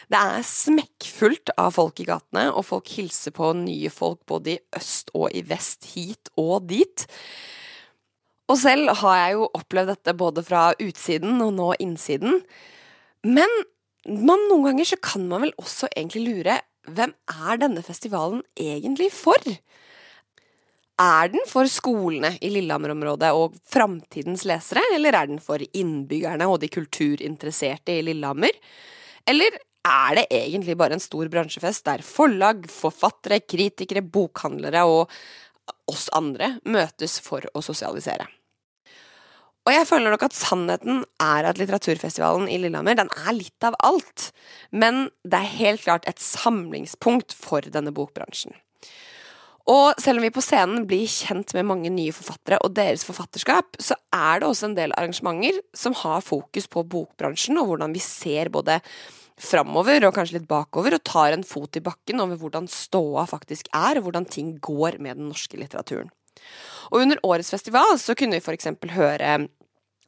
Det 0.07 0.21
er 0.21 0.47
smekkfullt 0.47 1.51
av 1.59 1.75
folk 1.75 1.99
i 1.99 2.07
gatene, 2.07 2.45
og 2.53 2.63
folk 2.69 2.93
hilser 2.95 3.35
på 3.35 3.51
nye 3.59 3.91
folk 3.91 4.23
både 4.31 4.55
i 4.55 4.61
øst 4.79 5.11
og 5.19 5.35
i 5.35 5.43
vest, 5.51 5.91
hit 5.97 6.31
og 6.39 6.69
dit. 6.71 7.09
Og 8.47 8.63
selv 8.63 8.95
har 9.03 9.19
jeg 9.25 9.35
jo 9.41 9.51
opplevd 9.59 9.93
dette 9.97 10.15
både 10.23 10.47
fra 10.47 10.69
utsiden 10.79 11.43
og 11.43 11.57
nå 11.59 11.73
innsiden. 11.83 12.39
Men 13.27 13.51
man, 14.07 14.47
noen 14.47 14.71
ganger 14.71 14.93
så 14.95 15.03
kan 15.03 15.27
man 15.27 15.43
vel 15.43 15.57
også 15.59 15.91
egentlig 15.91 16.23
lure 16.31 16.61
hvem 16.95 17.15
er 17.49 17.61
denne 17.61 17.83
festivalen 17.87 18.43
egentlig 18.59 19.11
for? 19.15 19.43
Er 20.99 21.31
den 21.31 21.45
for 21.47 21.69
skolene 21.71 22.33
i 22.43 22.51
Lillehammer-området 22.51 23.31
og 23.39 23.55
framtidens 23.71 24.43
lesere, 24.49 24.83
eller 24.97 25.15
er 25.15 25.31
den 25.31 25.43
for 25.43 25.63
innbyggerne 25.63 26.49
og 26.51 26.59
de 26.63 26.71
kulturinteresserte 26.75 28.01
i 28.01 28.07
Lillehammer? 28.09 28.57
Eller 29.29 29.61
er 29.87 30.19
det 30.19 30.27
egentlig 30.35 30.77
bare 30.79 30.99
en 30.99 31.03
stor 31.03 31.31
bransjefest 31.31 31.87
der 31.87 32.03
forlag, 32.03 32.67
forfattere, 32.73 33.41
kritikere, 33.47 34.03
bokhandlere 34.03 34.83
og 34.89 35.15
oss 35.89 36.09
andre 36.17 36.57
møtes 36.67 37.21
for 37.23 37.47
å 37.55 37.63
sosialisere? 37.65 38.27
Og 39.69 39.75
jeg 39.75 39.85
føler 39.85 40.15
nok 40.15 40.23
at 40.25 40.37
sannheten 40.37 41.03
er 41.21 41.45
at 41.45 41.59
litteraturfestivalen 41.61 42.47
i 42.49 42.57
Lillehammer 42.57 42.97
den 42.97 43.11
er 43.13 43.35
litt 43.37 43.67
av 43.69 43.77
alt. 43.85 44.31
Men 44.73 45.11
det 45.29 45.43
er 45.43 45.59
helt 45.59 45.85
klart 45.85 46.09
et 46.09 46.23
samlingspunkt 46.25 47.37
for 47.37 47.61
denne 47.61 47.93
bokbransjen. 47.93 48.57
Og 49.69 50.01
selv 50.01 50.23
om 50.23 50.25
vi 50.25 50.33
på 50.33 50.41
scenen 50.41 50.87
blir 50.89 51.05
kjent 51.13 51.53
med 51.53 51.69
mange 51.69 51.93
nye 51.93 52.15
forfattere 52.17 52.57
og 52.65 52.73
deres 52.79 53.05
forfatterskap, 53.05 53.77
så 53.77 53.99
er 54.17 54.41
det 54.41 54.49
også 54.49 54.71
en 54.71 54.79
del 54.79 54.95
arrangementer 54.97 55.61
som 55.77 55.93
har 56.01 56.25
fokus 56.25 56.65
på 56.73 56.87
bokbransjen, 56.89 57.61
og 57.61 57.75
hvordan 57.75 57.93
vi 57.93 58.01
ser 58.01 58.49
både 58.55 58.79
framover 59.39 60.09
og 60.09 60.17
kanskje 60.17 60.39
litt 60.39 60.49
bakover, 60.49 60.97
og 60.97 61.05
tar 61.05 61.37
en 61.37 61.45
fot 61.45 61.77
i 61.77 61.85
bakken 61.85 62.25
over 62.25 62.41
hvordan 62.41 62.71
ståa 62.73 63.27
faktisk 63.29 63.69
er, 63.77 64.01
og 64.01 64.09
hvordan 64.09 64.25
ting 64.33 64.57
går 64.65 64.97
med 65.05 65.21
den 65.21 65.29
norske 65.29 65.61
litteraturen. 65.61 66.09
Og 66.89 67.03
under 67.03 67.21
årets 67.27 67.53
festival 67.53 67.99
så 68.01 68.17
kunne 68.17 68.39
vi 68.39 68.45
f.eks. 68.45 68.71
høre 68.95 69.37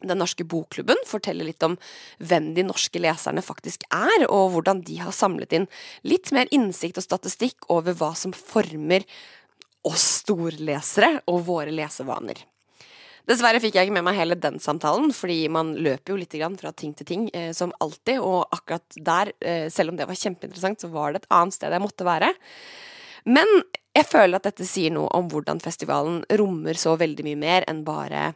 den 0.00 0.20
norske 0.20 0.46
bokklubben 0.48 1.00
forteller 1.08 1.48
litt 1.48 1.62
om 1.66 1.76
hvem 2.18 2.52
de 2.56 2.64
norske 2.66 3.02
leserne 3.02 3.44
faktisk 3.44 3.84
er, 3.88 4.26
og 4.28 4.54
hvordan 4.54 4.84
de 4.86 5.00
har 5.02 5.16
samlet 5.16 5.56
inn 5.56 5.68
litt 6.06 6.32
mer 6.36 6.50
innsikt 6.54 7.00
og 7.00 7.06
statistikk 7.06 7.68
over 7.72 7.96
hva 7.98 8.14
som 8.18 8.34
former 8.36 9.06
oss 9.88 10.06
storlesere 10.20 11.20
og 11.30 11.44
våre 11.48 11.72
lesevaner. 11.72 12.40
Dessverre 13.28 13.60
fikk 13.62 13.76
jeg 13.76 13.86
ikke 13.86 13.94
med 13.94 14.06
meg 14.08 14.16
hele 14.18 14.36
den 14.40 14.56
samtalen, 14.62 15.12
fordi 15.14 15.44
man 15.52 15.74
løper 15.78 16.14
jo 16.14 16.18
litt 16.18 16.34
fra 16.58 16.72
ting 16.72 16.94
til 16.94 17.06
ting, 17.06 17.30
eh, 17.32 17.52
som 17.52 17.72
alltid, 17.78 18.18
og 18.18 18.48
akkurat 18.50 18.96
der, 18.96 19.32
eh, 19.40 19.68
selv 19.68 19.90
om 19.90 19.96
det 19.96 20.08
var 20.08 20.14
kjempeinteressant, 20.14 20.80
så 20.80 20.90
var 20.90 21.12
det 21.12 21.22
et 21.22 21.30
annet 21.30 21.54
sted 21.54 21.70
jeg 21.70 21.80
måtte 21.80 22.04
være. 22.04 22.34
Men 23.26 23.46
jeg 23.94 24.06
føler 24.06 24.36
at 24.36 24.42
dette 24.48 24.66
sier 24.66 24.90
noe 24.90 25.08
om 25.14 25.28
hvordan 25.28 25.60
festivalen 25.60 26.24
rommer 26.30 26.74
så 26.74 26.96
veldig 26.98 27.24
mye 27.24 27.36
mer 27.36 27.64
enn 27.68 27.84
bare 27.84 28.34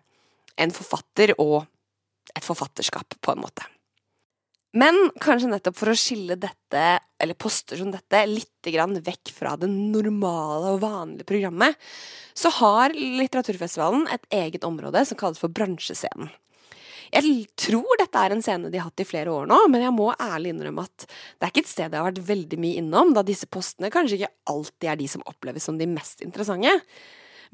en 0.61 0.75
forfatter 0.75 1.34
og 1.38 1.62
et 2.34 2.44
forfatterskap, 2.44 3.16
på 3.20 3.34
en 3.34 3.42
måte. 3.44 3.66
Men 4.75 4.96
kanskje 5.23 5.52
nettopp 5.52 5.76
for 5.78 5.92
å 5.92 5.99
skille 5.99 6.34
dette, 6.40 6.84
eller 7.23 7.38
poster 7.38 7.78
som 7.78 7.92
dette, 7.94 8.25
litt 8.26 8.50
vekk 8.66 9.30
fra 9.30 9.52
det 9.61 9.68
normale 9.70 10.73
og 10.75 10.80
vanlige 10.82 11.28
programmet, 11.28 11.76
så 12.34 12.50
har 12.58 12.94
Litteraturfestivalen 12.96 14.08
et 14.11 14.25
eget 14.34 14.64
område 14.66 15.04
som 15.06 15.20
kalles 15.20 15.38
for 15.38 15.52
bransjescenen. 15.52 16.32
Jeg 17.14 17.44
tror 17.61 18.00
dette 18.00 18.18
er 18.18 18.34
en 18.34 18.42
scene 18.42 18.70
de 18.73 18.80
har 18.80 18.88
hatt 18.88 19.02
i 19.04 19.06
flere 19.06 19.30
år 19.30 19.46
nå, 19.46 19.61
men 19.70 19.84
jeg 19.84 19.94
må 19.94 20.08
ærlig 20.16 20.50
innrømme 20.50 20.82
at 20.88 21.04
det 21.06 21.46
er 21.46 21.52
ikke 21.52 21.62
et 21.62 21.70
sted 21.70 21.84
jeg 21.84 22.00
har 22.00 22.08
vært 22.08 22.25
veldig 22.26 22.58
mye 22.64 22.80
innom, 22.80 23.12
da 23.14 23.23
disse 23.23 23.46
postene 23.46 23.92
kanskje 23.94 24.18
ikke 24.18 24.32
alltid 24.50 24.88
er 24.90 24.99
de 24.99 25.06
som 25.12 25.23
oppleves 25.30 25.68
som 25.68 25.78
de 25.78 25.87
mest 25.87 26.25
interessante. 26.26 26.75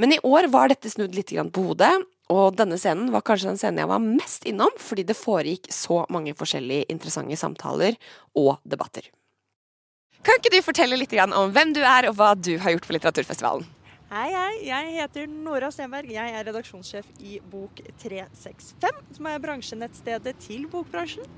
Men 0.00 0.14
i 0.16 0.20
år 0.24 0.48
var 0.48 0.72
dette 0.72 0.88
snudd 0.88 1.14
litt 1.14 1.32
på 1.52 1.62
hodet, 1.66 1.92
og 2.32 2.54
denne 2.56 2.78
scenen 2.80 3.10
var 3.12 3.24
kanskje 3.26 3.50
den 3.50 3.58
scenen 3.60 3.82
jeg 3.82 3.90
var 3.90 4.04
mest 4.04 4.46
innom, 4.48 4.72
fordi 4.80 5.04
det 5.04 5.18
foregikk 5.18 5.68
så 5.74 6.04
mange 6.14 6.32
forskjellige 6.38 6.86
interessante 6.94 7.36
samtaler 7.36 7.98
og 8.38 8.56
debatter. 8.64 9.10
Kan 10.24 10.38
ikke 10.38 10.52
du 10.54 10.62
fortelle 10.64 10.98
litt 11.00 11.12
om 11.26 11.52
hvem 11.52 11.74
du 11.76 11.82
er, 11.82 12.08
og 12.08 12.16
hva 12.16 12.32
du 12.36 12.54
har 12.62 12.76
gjort 12.76 12.88
på 12.88 12.96
Litteraturfestivalen? 12.96 13.66
Hei, 14.10 14.32
hei. 14.34 14.54
Jeg 14.66 14.94
heter 14.96 15.28
Nora 15.30 15.68
Stenberg. 15.70 16.08
Jeg 16.10 16.32
er 16.34 16.42
redaksjonssjef 16.48 17.06
i 17.22 17.36
Bok365, 17.52 18.96
som 19.14 19.28
er 19.30 19.38
bransjenettstedet 19.44 20.32
til 20.42 20.64
bokbransjen. 20.72 21.28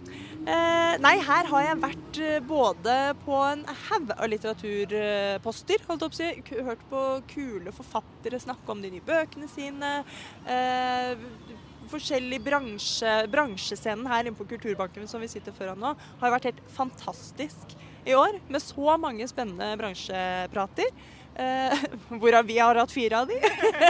Eh, 0.48 0.94
nei, 1.04 1.12
her 1.20 1.50
har 1.52 1.66
jeg 1.66 1.82
vært 1.82 2.22
eh, 2.24 2.38
både 2.48 2.96
på 3.26 3.36
en 3.44 3.66
haug 3.90 4.14
av 4.16 4.24
litteraturposter, 4.32 5.84
holdt 5.90 6.08
opp 6.08 6.16
å 6.16 6.20
si. 6.22 6.32
Hørt 6.64 6.88
på 6.88 7.04
kule 7.34 7.76
forfattere 7.76 8.40
snakke 8.40 8.72
om 8.72 8.80
de 8.80 8.94
nye 8.96 9.04
bøkene 9.04 9.52
sine. 9.52 9.94
Eh, 10.48 11.12
forskjellig 11.92 12.40
bransje, 12.40 13.16
bransjescenen 13.36 14.08
her 14.08 14.24
inne 14.24 14.38
på 14.40 14.48
Kulturbanken 14.48 15.04
som 15.12 15.20
vi 15.20 15.28
sitter 15.28 15.52
foran 15.52 15.76
nå, 15.76 15.92
har 16.24 16.38
vært 16.40 16.54
helt 16.54 16.68
fantastisk 16.72 17.76
i 18.08 18.16
år. 18.16 18.40
Med 18.48 18.64
så 18.64 18.96
mange 18.96 19.28
spennende 19.28 19.74
bransjeprater. 19.76 21.20
Uh, 21.32 21.84
hvorav 22.20 22.44
vi 22.44 22.58
har 22.58 22.76
hatt 22.76 22.92
fire 22.92 23.22
av 23.22 23.30
de. 23.30 23.38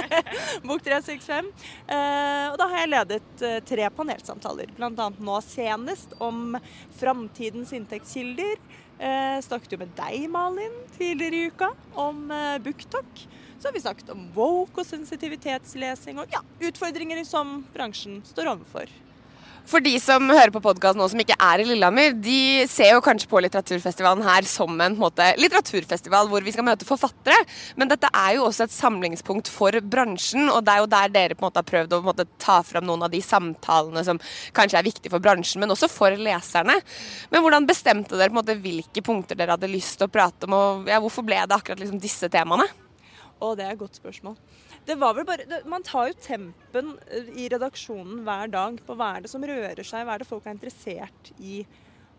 Bok 0.68 0.84
365. 0.84 1.48
Uh, 1.88 1.96
eh, 1.96 2.46
og 2.52 2.58
da 2.60 2.68
har 2.70 2.84
jeg 2.84 2.92
ledet 2.92 3.42
uh, 3.42 3.58
tre 3.66 3.88
panelsamtaler, 3.96 4.70
bl.a. 4.76 5.08
nå 5.18 5.40
senest 5.46 6.14
om 6.22 6.56
framtidens 7.00 7.74
inntektskilder. 7.74 8.60
Uh, 9.02 9.38
snakket 9.42 9.74
jo 9.74 9.80
med 9.82 9.94
deg, 9.98 10.28
Malin, 10.30 10.74
tidligere 10.94 11.40
i 11.40 11.50
uka 11.50 11.72
om 11.98 12.28
uh, 12.30 12.58
BookTok. 12.62 13.24
Så 13.58 13.68
har 13.68 13.74
vi 13.74 13.82
snakket 13.82 14.14
om 14.14 14.28
woke 14.36 14.82
og 14.82 14.86
sensitivitetslesing 14.86 16.22
og 16.22 16.30
ja, 16.34 16.42
utfordringer 16.66 17.22
som 17.26 17.60
bransjen 17.74 18.20
står 18.26 18.54
overfor. 18.54 18.90
For 19.68 19.82
de 19.84 19.92
som 20.02 20.26
hører 20.26 20.50
på 20.52 20.60
podkast 20.62 20.98
nå 20.98 21.06
som 21.10 21.20
ikke 21.22 21.36
er 21.38 21.62
i 21.62 21.66
Lillehammer, 21.66 22.16
de 22.18 22.64
ser 22.70 22.92
jo 22.92 23.02
kanskje 23.04 23.28
på 23.30 23.40
litteraturfestivalen 23.44 24.24
her 24.26 24.46
som 24.48 24.74
en, 24.82 24.96
måte, 24.98 25.26
litteraturfestival 25.38 26.30
hvor 26.30 26.44
vi 26.44 26.54
skal 26.54 26.66
møte 26.66 26.88
forfattere. 26.88 27.36
Men 27.78 27.90
dette 27.92 28.10
er 28.10 28.36
jo 28.36 28.48
også 28.48 28.66
et 28.66 28.74
samlingspunkt 28.74 29.50
for 29.52 29.76
bransjen, 29.94 30.50
og 30.50 30.64
det 30.66 30.74
er 30.74 30.82
jo 30.82 30.90
der 30.96 31.14
dere 31.14 31.38
på 31.38 31.44
en 31.44 31.48
måte 31.48 31.62
har 31.62 31.68
prøvd 31.70 31.96
å 31.96 32.02
måte, 32.08 32.26
ta 32.42 32.58
fram 32.66 32.88
noen 32.88 33.06
av 33.06 33.12
de 33.14 33.22
samtalene 33.22 34.02
som 34.06 34.20
kanskje 34.56 34.80
er 34.80 34.88
viktige 34.88 35.14
for 35.14 35.22
bransjen, 35.22 35.62
men 35.62 35.74
også 35.74 35.90
for 35.92 36.18
leserne. 36.18 36.76
Men 37.30 37.46
hvordan 37.46 37.68
bestemte 37.70 38.18
dere 38.18 38.32
på 38.32 38.36
en 38.36 38.42
måte 38.42 38.58
hvilke 38.62 39.04
punkter 39.06 39.38
dere 39.38 39.56
hadde 39.56 39.70
lyst 39.70 40.00
til 40.00 40.10
å 40.10 40.12
prate 40.12 40.50
om, 40.50 40.58
og 40.58 40.90
ja, 40.90 40.98
hvorfor 41.02 41.26
ble 41.26 41.38
det 41.38 41.56
akkurat 41.56 41.80
liksom 41.80 42.02
disse 42.02 42.30
temaene? 42.32 42.66
Å, 43.42 43.54
det 43.58 43.66
er 43.66 43.76
et 43.76 43.80
godt 43.80 43.98
spørsmål. 43.98 44.36
Det 44.86 44.96
var 44.98 45.14
vel 45.14 45.26
bare, 45.26 45.62
Man 45.68 45.84
tar 45.86 46.10
jo 46.10 46.18
tempen 46.18 46.96
eh, 47.06 47.30
i 47.38 47.48
redaksjonen 47.52 48.24
hver 48.26 48.50
dag 48.50 48.80
på 48.86 48.96
hva 48.98 49.14
er 49.16 49.24
det 49.24 49.30
som 49.30 49.44
rører 49.46 49.86
seg, 49.86 50.06
hva 50.06 50.16
er 50.16 50.22
det 50.22 50.28
folk 50.28 50.46
er 50.46 50.56
interessert 50.56 51.32
i 51.38 51.62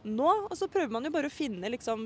nå. 0.03 0.29
Og 0.47 0.55
så 0.55 0.69
prøver 0.71 0.93
man 0.93 1.03
jo 1.03 1.11
bare 1.13 1.31
å 1.31 1.33
finne 1.33 1.71
liksom 1.73 2.05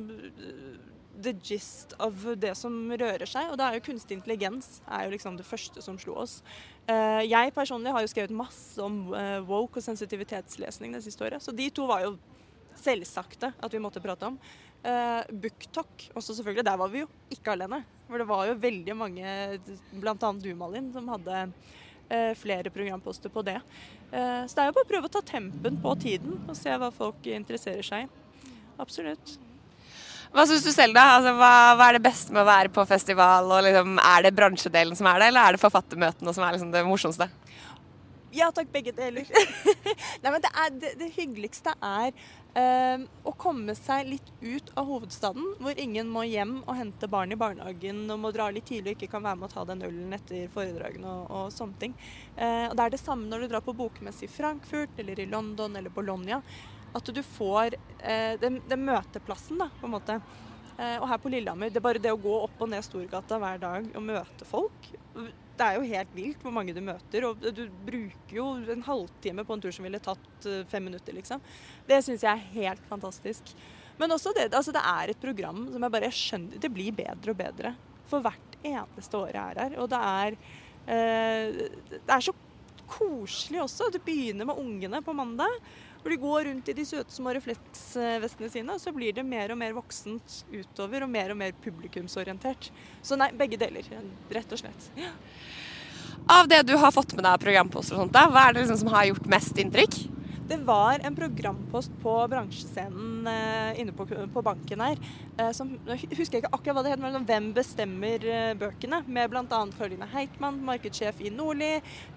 the 1.17 1.33
gist 1.45 1.93
of 2.01 2.25
det 2.41 2.53
som 2.57 2.73
rører 2.89 3.29
seg. 3.29 3.51
Og 3.51 3.59
da 3.59 3.69
er 3.69 3.77
jo 3.77 3.85
kunstig 3.89 4.17
intelligens 4.17 4.79
er 4.85 5.05
jo 5.05 5.13
liksom 5.13 5.37
det 5.37 5.45
første 5.45 5.83
som 5.85 5.99
slo 6.01 6.17
oss. 6.23 6.39
Eh, 6.89 7.21
jeg 7.27 7.53
personlig 7.53 7.93
har 7.93 8.05
jo 8.05 8.13
skrevet 8.13 8.33
masse 8.37 8.81
om 8.81 9.13
eh, 9.17 9.37
woke 9.45 9.77
og 9.77 9.85
sensitivitetslesning 9.85 10.97
det 10.97 11.03
siste 11.05 11.25
året, 11.25 11.43
så 11.43 11.53
de 11.53 11.69
to 11.69 11.85
var 11.89 12.05
jo 12.05 12.15
selvsagte 12.77 13.51
at 13.53 13.73
vi 13.73 13.81
måtte 13.81 14.01
prate 14.01 14.29
om. 14.29 14.41
BookTok 14.87 16.03
også, 16.13 16.35
selvfølgelig. 16.37 16.63
Der 16.63 16.77
var 16.79 16.91
vi 16.93 17.01
jo 17.01 17.07
ikke 17.33 17.55
alene. 17.55 17.81
For 18.07 18.21
det 18.21 18.27
var 18.29 18.45
jo 18.47 18.59
veldig 18.61 18.95
mange, 18.95 19.31
bl.a. 19.91 20.31
du 20.39 20.51
Malin, 20.55 20.91
som 20.93 21.09
hadde 21.11 21.41
eh, 21.43 22.31
flere 22.39 22.71
programposter 22.71 23.31
på 23.33 23.43
det. 23.47 23.57
Eh, 24.11 24.45
så 24.47 24.53
det 24.53 24.63
er 24.63 24.69
jo 24.69 24.77
bare 24.77 24.87
å 24.87 24.91
prøve 24.93 25.09
å 25.09 25.15
ta 25.17 25.23
tempen 25.27 25.81
på 25.83 25.95
tiden 26.03 26.39
og 26.45 26.55
se 26.57 26.71
hva 26.71 26.91
folk 26.95 27.27
interesserer 27.27 27.83
seg 27.85 28.07
i. 28.07 28.53
Absolutt. 28.79 29.35
Hva 30.31 30.43
syns 30.47 30.65
du 30.65 30.71
selv, 30.73 30.95
da? 30.95 31.03
Altså, 31.17 31.33
hva, 31.39 31.51
hva, 31.79 31.87
er 31.87 31.97
det 31.97 32.05
beste 32.07 32.33
med 32.35 32.43
å 32.43 32.49
være 32.49 32.71
på 32.73 32.83
festival? 32.87 33.47
Og 33.51 33.63
liksom, 33.65 33.97
er 34.03 34.25
det 34.25 34.35
bransjedelen 34.37 34.99
som 34.99 35.07
er 35.09 35.21
det, 35.21 35.29
eller 35.31 35.43
er 35.43 35.55
det 35.55 35.63
forfattermøtene 35.63 36.33
som 36.35 36.45
er 36.45 36.57
liksom 36.57 36.73
det 36.75 36.83
morsomste? 36.87 37.29
Ja 38.35 38.49
takk, 38.53 38.67
begge 38.73 38.91
deler. 38.93 39.25
Nei, 40.21 40.29
men 40.29 40.41
det, 40.43 40.51
er, 40.51 40.73
det, 40.83 40.91
det 40.99 41.07
hyggeligste 41.15 41.73
er 41.73 42.11
å 42.57 43.31
komme 43.37 43.75
seg 43.77 44.07
litt 44.07 44.29
ut 44.41 44.71
av 44.79 44.87
hovedstaden, 44.89 45.43
hvor 45.61 45.77
ingen 45.77 46.07
må 46.09 46.23
hjem 46.25 46.55
og 46.63 46.77
hente 46.79 47.09
barn 47.11 47.33
i 47.33 47.37
barnehagen 47.39 47.99
og 48.09 48.21
må 48.23 48.31
dra 48.33 48.47
litt 48.53 48.65
tidlig 48.69 48.95
og 48.95 48.97
ikke 48.97 49.11
kan 49.11 49.25
være 49.27 49.39
med 49.41 49.49
å 49.49 49.53
ta 49.53 49.65
den 49.69 49.83
ølen 49.85 50.15
etter 50.17 50.49
foredragene 50.53 51.11
og, 51.11 51.27
og 51.29 51.51
sånne 51.53 51.81
ting. 51.81 51.93
Uh, 52.37 52.65
og 52.69 52.77
Det 52.79 52.85
er 52.85 52.95
det 52.95 53.01
samme 53.03 53.29
når 53.29 53.45
du 53.45 53.51
drar 53.51 53.65
på 53.65 53.75
bokmesse 53.77 54.25
i 54.25 54.31
Frankfurt 54.31 54.97
eller 54.97 55.19
i 55.21 55.29
London 55.29 55.77
eller 55.77 55.93
Bologna. 55.93 56.41
At 56.97 57.13
du 57.13 57.21
får 57.21 57.77
uh, 57.77 58.33
den, 58.41 58.61
den, 58.65 58.85
møteplassen, 58.89 59.61
da, 59.61 59.69
på 59.77 59.89
en 59.89 59.95
måte. 59.97 60.19
Eh, 60.77 60.96
og 61.01 61.07
her 61.10 61.19
på 61.22 61.34
Lillehammer, 61.34 61.74
det 61.74 61.81
er 61.81 61.88
bare 61.89 62.01
det 62.01 62.13
å 62.13 62.22
gå 62.22 62.38
opp 62.46 62.63
og 62.63 62.72
ned 62.72 62.86
Storgata 62.86 63.39
hver 63.41 63.62
dag 63.62 63.91
og 63.96 64.07
møte 64.07 64.48
folk 64.48 64.91
det 65.57 65.65
er 65.65 65.77
jo 65.77 65.89
helt 65.89 66.13
vilt 66.15 66.43
hvor 66.46 66.53
mange 66.53 66.75
du 66.75 66.81
møter. 66.86 67.25
Og 67.27 67.41
du 67.41 67.63
bruker 67.88 68.38
jo 68.38 68.48
en 68.74 68.86
halvtime 68.86 69.46
på 69.48 69.55
en 69.55 69.63
tur 69.63 69.74
som 69.74 69.88
ville 69.88 70.01
tatt 70.03 70.48
eh, 70.50 70.63
fem 70.69 70.88
minutter, 70.88 71.15
liksom. 71.17 71.43
Det 71.89 72.00
syns 72.05 72.25
jeg 72.25 72.34
er 72.34 72.55
helt 72.55 72.86
fantastisk. 72.89 73.53
Men 73.98 74.13
også 74.13 74.34
det, 74.38 74.51
altså 74.53 74.74
det 74.75 74.84
er 74.86 75.12
et 75.12 75.22
program 75.22 75.63
som 75.74 75.81
jeg 75.81 75.93
bare 75.96 76.10
skjønner 76.13 76.60
Det 76.62 76.69
blir 76.69 76.93
bedre 76.93 77.34
og 77.34 77.39
bedre 77.39 77.72
for 78.07 78.22
hvert 78.22 78.60
eneste 78.62 79.17
år 79.17 79.31
jeg 79.34 79.41
er 79.41 79.63
her. 79.63 79.79
Og 79.81 79.89
det 79.91 80.03
er, 80.12 80.38
eh, 80.86 81.63
det 81.98 82.13
er 82.13 82.27
så 82.29 82.36
koselig 82.88 83.63
også. 83.65 83.89
Det 83.91 84.03
begynner 84.05 84.48
med 84.48 84.62
ungene 84.62 85.01
på 85.03 85.15
mandag. 85.17 85.57
Hvor 86.07 86.13
de 86.15 86.23
går 86.23 86.45
rundt 86.47 86.69
i 86.71 86.73
de 86.73 86.83
søte 86.87 87.11
små 87.11 87.33
refleksvestene 87.35 88.47
sine, 88.47 88.75
og 88.77 88.79
så 88.79 88.93
blir 88.95 89.11
det 89.11 89.25
mer 89.27 89.51
og 89.51 89.57
mer 89.59 89.73
voksent 89.75 90.37
utover 90.53 91.03
og 91.03 91.09
mer 91.11 91.33
og 91.33 91.35
mer 91.41 91.51
publikumsorientert. 91.65 92.69
Så 93.03 93.17
nei, 93.19 93.27
begge 93.35 93.59
deler, 93.59 93.83
rett 94.31 94.55
og 94.55 94.61
slett. 94.61 94.87
Ja. 94.95 95.11
Av 96.31 96.47
det 96.47 96.61
du 96.69 96.77
har 96.79 96.95
fått 96.95 97.11
med 97.11 97.25
deg 97.25 97.33
av 97.33 97.43
programposter 97.43 97.97
og 97.97 98.05
sånt, 98.05 98.15
da, 98.15 98.23
hva 98.31 98.45
er 98.47 98.55
det 98.55 98.63
liksom 98.63 98.79
som 98.85 98.93
har 98.95 99.09
gjort 99.09 99.27
mest 99.35 99.59
inntrykk? 99.59 99.99
Det 100.47 100.57
var 100.63 101.01
en 101.03 101.15
programpost 101.15 101.91
på 101.99 102.11
bransjescenen 102.31 103.27
eh, 103.27 103.79
inne 103.81 103.91
på, 103.91 104.05
på, 104.07 104.43
banken 104.45 104.79
her. 104.79 105.01
Eh, 105.35 105.49
som, 105.51 105.73
jeg 105.89 106.07
husker 106.15 106.39
ikke 106.39 106.51
akkurat 106.55 106.77
hva 106.77 106.83
det 106.85 106.93
het, 106.93 107.03
men 107.03 107.25
Hvem 107.27 107.49
bestemmer 107.57 108.23
eh, 108.23 108.53
bøkene? 108.55 109.01
Med 109.11 109.33
bl.a. 109.33 109.59
følgende 109.75 110.07
Heitmann, 110.13 110.61
markedssjef 110.69 111.19
i 111.19 111.33
Nordli, 111.35 111.73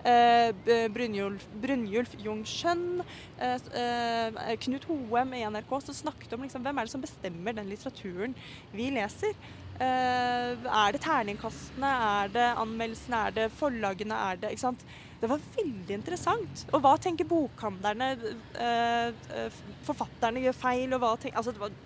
eh, 0.06 0.52
Brynjulf, 0.94 1.48
Brynjulf 1.64 2.14
Jung 2.22 2.44
Schjønn, 2.46 3.02
eh, 3.42 3.58
eh, 3.82 4.54
Knut 4.62 4.86
Hoem 4.92 5.34
i 5.34 5.42
NRK, 5.50 5.74
som 5.88 5.98
snakket 6.04 6.38
om 6.38 6.46
liksom, 6.46 6.62
hvem 6.62 6.78
er 6.78 6.86
det 6.86 6.94
som 6.94 7.02
bestemmer 7.02 7.58
den 7.58 7.72
litteraturen 7.72 8.38
vi 8.70 8.92
leser. 8.94 9.34
er 9.80 10.92
det 10.92 11.00
terningkastene, 11.00 11.90
er 12.22 12.28
det 12.34 12.48
anmeldelsene, 12.60 13.26
er 13.26 13.38
det 13.38 13.52
forlagene, 13.56 14.18
er 14.28 14.42
det 14.42 14.50
ikke 14.52 14.68
sant? 14.68 14.84
Det 15.20 15.28
var 15.28 15.42
veldig 15.56 15.98
interessant. 15.98 16.64
Og 16.72 16.80
hva 16.80 16.96
tenker 17.00 17.28
bokhandlerne? 17.28 18.14
Eh, 18.56 19.12
eh, 19.36 19.62
forfatterne 19.84 20.40
gjør 20.46 20.56
feil, 20.56 20.96
og 20.96 21.04
hva 21.04 21.14
tenker 21.20 21.40
Altså, 21.40 21.52
det 21.52 21.60
var 21.60 21.78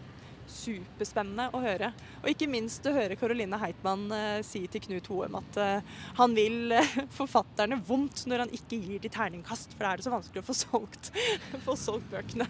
superspennende 0.44 1.48
å 1.56 1.60
høre. 1.64 1.88
Og 2.20 2.28
ikke 2.30 2.46
minst 2.52 2.84
å 2.86 2.92
høre 2.92 3.16
Caroline 3.16 3.58
Heitmann 3.58 4.04
eh, 4.12 4.38
si 4.46 4.60
til 4.70 4.82
Knut 4.84 5.08
Hoem 5.10 5.38
at 5.40 5.58
han 6.18 6.34
vil 6.36 6.74
forfatterne 7.18 7.80
vondt 7.88 8.26
når 8.30 8.44
han 8.44 8.54
ikke 8.54 8.78
gir 8.78 9.02
de 9.02 9.10
terningkast, 9.10 9.72
for 9.74 9.82
da 9.82 9.92
er 9.94 9.98
det 9.98 10.06
så 10.06 10.14
vanskelig 10.14 10.44
å 10.44 10.46
få 10.46 10.58
solgt, 10.60 11.10
få 11.66 11.78
solgt 11.80 12.06
bøkene. 12.12 12.46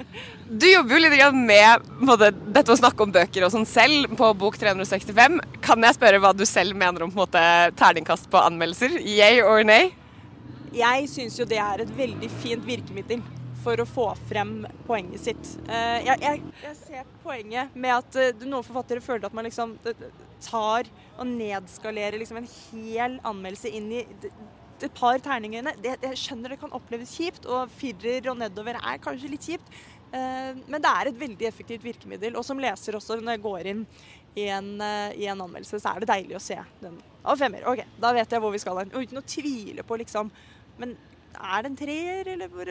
du 0.62 0.68
jobber 0.70 0.96
jo 0.96 1.02
litt 1.02 1.40
med 1.42 1.90
måte, 2.00 2.30
dette 2.32 2.72
å 2.72 2.78
snakke 2.78 3.04
om 3.04 3.12
bøker 3.12 3.44
og 3.44 3.52
sånn 3.52 3.68
selv 3.68 4.14
på 4.16 4.32
Bok 4.38 4.56
365. 4.62 5.42
Kan 5.60 5.84
jeg 5.84 5.98
spørre 5.98 6.22
hva 6.22 6.32
du 6.32 6.46
selv 6.48 6.78
mener 6.78 7.04
om 7.04 7.12
på 7.12 7.26
måte, 7.26 7.42
terningkast 7.76 8.30
på 8.32 8.40
anmeldelser? 8.40 9.02
Yay 9.02 9.42
or 9.44 9.66
nay? 9.66 9.92
Jeg 10.72 11.08
syns 11.12 11.34
jo 11.36 11.44
det 11.44 11.58
er 11.60 11.82
et 11.84 11.90
veldig 11.96 12.28
fint 12.40 12.64
virkemiddel 12.64 13.20
for 13.62 13.78
å 13.78 13.86
få 13.86 14.06
frem 14.28 14.62
poenget 14.86 15.22
sitt. 15.22 15.50
Eh, 15.68 16.06
jeg, 16.06 16.18
jeg, 16.22 16.40
jeg 16.64 16.78
ser 16.80 17.10
poenget 17.22 17.74
med 17.76 17.92
at 17.94 18.16
eh, 18.18 18.44
noen 18.46 18.64
forfattere 18.66 19.04
føler 19.04 19.28
at 19.28 19.36
man 19.36 19.46
liksom 19.46 19.76
tar 20.42 20.88
og 21.18 21.28
nedskalerer 21.28 22.16
liksom 22.18 22.40
en 22.40 22.48
hel 22.48 23.18
anmeldelse 23.28 23.70
inn 23.70 23.90
i 23.92 24.00
et 24.02 24.88
par 24.96 25.20
terninger. 25.22 25.68
Det, 25.84 25.94
jeg 26.08 26.22
skjønner 26.22 26.54
det 26.54 26.62
kan 26.62 26.72
oppleves 26.74 27.12
kjipt, 27.14 27.44
og 27.46 27.70
firer 27.76 28.32
og 28.32 28.40
nedover 28.40 28.80
er 28.80 29.02
kanskje 29.04 29.30
litt 29.30 29.46
kjipt. 29.46 29.68
Eh, 30.16 30.56
men 30.64 30.80
det 30.80 30.88
er 30.88 31.12
et 31.12 31.20
veldig 31.20 31.50
effektivt 31.52 31.84
virkemiddel. 31.84 32.40
Og 32.40 32.48
som 32.48 32.60
leser 32.62 32.96
også, 32.96 33.20
når 33.20 33.36
jeg 33.36 33.44
går 33.44 33.70
inn 33.74 33.84
i 34.40 34.48
en, 34.48 34.72
i 34.80 35.28
en 35.28 35.44
anmeldelse, 35.44 35.76
så 35.76 35.92
er 35.92 36.00
det 36.00 36.08
deilig 36.08 36.38
å 36.38 36.42
se 36.42 36.56
den. 36.80 36.96
Av 37.28 37.36
femmer. 37.38 37.68
OK, 37.68 37.84
da 38.00 38.14
vet 38.16 38.32
jeg 38.32 38.40
hvor 38.42 38.56
vi 38.56 38.62
skal 38.64 38.80
hen. 38.80 38.94
Og 38.96 39.04
uten 39.04 39.20
å 39.20 39.26
tvile 39.28 39.84
på, 39.84 40.00
liksom 40.00 40.32
Men 40.80 40.94
er 41.42 41.62
det 41.62 41.70
en 41.70 41.76
treer, 41.76 42.32
eller 42.34 42.48
hvor, 42.48 42.68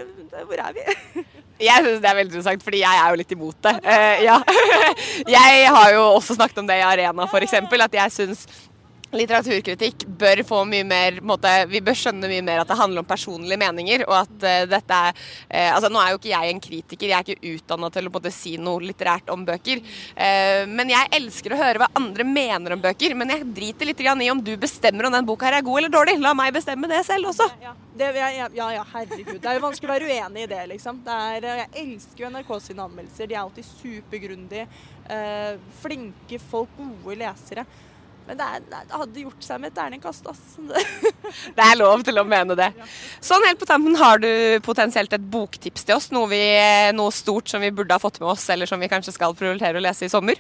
hvor 0.48 0.62
er 0.63 0.75
vi? 0.77 0.86
jeg 1.67 1.86
syns 1.86 2.01
det 2.01 2.10
er 2.10 2.17
veldig 2.17 2.31
interessant, 2.31 2.63
fordi 2.63 2.81
jeg 2.84 3.01
er 3.03 3.10
jo 3.13 3.20
litt 3.22 3.34
imot 3.36 3.58
det. 3.67 3.75
Uh, 3.86 4.17
ja. 4.24 4.38
jeg 5.38 5.72
har 5.75 5.93
jo 5.96 6.03
også 6.15 6.38
snakket 6.39 6.62
om 6.63 6.70
det 6.70 6.79
i 6.79 6.86
Arena, 6.88 7.27
f.eks. 7.27 7.58
At 7.58 7.98
jeg 8.00 8.15
syns 8.15 8.46
litteraturkritikk 9.15 10.06
bør 10.20 10.41
få 10.48 10.62
mye 10.70 10.86
mer 10.88 11.20
måte, 11.25 11.50
Vi 11.70 11.82
bør 11.84 11.98
skjønne 11.98 12.30
mye 12.32 12.44
mer 12.46 12.62
at 12.62 12.70
det 12.70 12.77
handler 12.80 13.03
om 13.03 13.08
personlige 13.08 13.60
meninger. 13.60 14.06
og 14.08 14.15
at 14.22 14.46
uh, 14.46 14.70
dette 14.70 15.00
er 15.08 15.12
uh, 15.12 15.75
altså 15.75 15.91
Nå 15.91 16.00
er 16.01 16.12
jo 16.12 16.20
ikke 16.20 16.32
jeg 16.32 16.51
en 16.51 16.63
kritiker, 16.63 17.08
jeg 17.10 17.18
er 17.18 17.25
ikke 17.25 17.56
utdanna 17.56 17.89
til 17.91 18.08
å 18.08 18.13
måte, 18.13 18.32
si 18.32 18.56
noe 18.58 18.84
litterært 18.84 19.30
om 19.34 19.44
bøker. 19.46 19.84
Uh, 20.15 20.63
men 20.72 20.94
jeg 20.94 21.12
elsker 21.20 21.53
å 21.53 21.60
høre 21.60 21.84
hva 21.84 21.91
andre 22.00 22.27
mener 22.27 22.75
om 22.75 22.84
bøker. 22.84 23.15
Men 23.18 23.36
jeg 23.36 23.50
driter 23.51 23.89
litt 23.89 24.01
i 24.01 24.32
om 24.32 24.41
du 24.41 24.56
bestemmer 24.58 25.08
om 25.08 25.13
den 25.13 25.27
boka 25.27 25.48
her 25.48 25.60
er 25.60 25.65
god 25.65 25.82
eller 25.82 25.94
dårlig. 25.94 26.18
La 26.22 26.34
meg 26.38 26.53
bestemme 26.56 26.89
det 26.89 27.03
selv 27.06 27.32
også. 27.32 27.48
Ja, 27.62 27.75
det, 27.98 28.12
ja, 28.15 28.48
ja 28.56 28.86
herregud. 28.94 29.38
Det 29.41 29.50
er 29.50 29.60
jo 29.60 29.65
vanskelig 29.68 29.89
å 29.89 29.94
være 29.94 30.10
uenig 30.10 30.46
i 30.46 30.50
det, 30.50 30.63
liksom. 30.74 31.03
Det 31.06 31.20
er, 31.36 31.48
jeg 31.62 31.70
elsker 31.84 32.25
jo 32.25 32.32
NRK 32.34 32.51
sine 32.63 32.88
anmeldelser. 32.88 33.30
De 33.30 33.38
er 33.38 33.44
alltid 33.44 33.70
supergrundige. 33.75 34.68
flinke 35.82 36.39
folk, 36.39 36.75
gode 37.03 37.18
lesere. 37.20 37.65
Men 38.27 38.37
det, 38.37 38.45
er, 38.47 38.63
det, 38.69 38.81
hadde 38.93 39.23
gjort 39.25 39.43
seg 39.43 39.59
med 39.61 39.71
et 39.71 39.77
terningkast, 39.79 40.27
ass. 40.29 40.41
det 41.57 41.65
er 41.65 41.79
lov 41.79 42.03
til 42.07 42.21
å 42.21 42.25
mene 42.27 42.55
det. 42.57 42.69
Sånn 43.23 43.43
helt 43.47 43.59
på 43.59 43.67
tampen, 43.69 43.97
har 43.99 44.21
du 44.21 44.29
potensielt 44.65 45.13
et 45.17 45.27
boktips 45.33 45.87
til 45.87 45.97
oss? 45.97 46.11
Noe, 46.13 46.29
vi, 46.31 46.41
noe, 46.95 47.11
stort 47.15 47.51
som 47.51 47.63
vi 47.63 47.73
burde 47.75 47.97
ha 47.97 48.01
fått 48.01 48.21
med 48.21 48.31
oss, 48.35 48.47
eller 48.53 48.69
som 48.69 48.81
vi 48.81 48.91
kanskje 48.91 49.15
skal 49.17 49.35
prioritere 49.37 49.81
å 49.81 49.83
lese 49.83 50.07
i 50.07 50.13
sommer? 50.13 50.39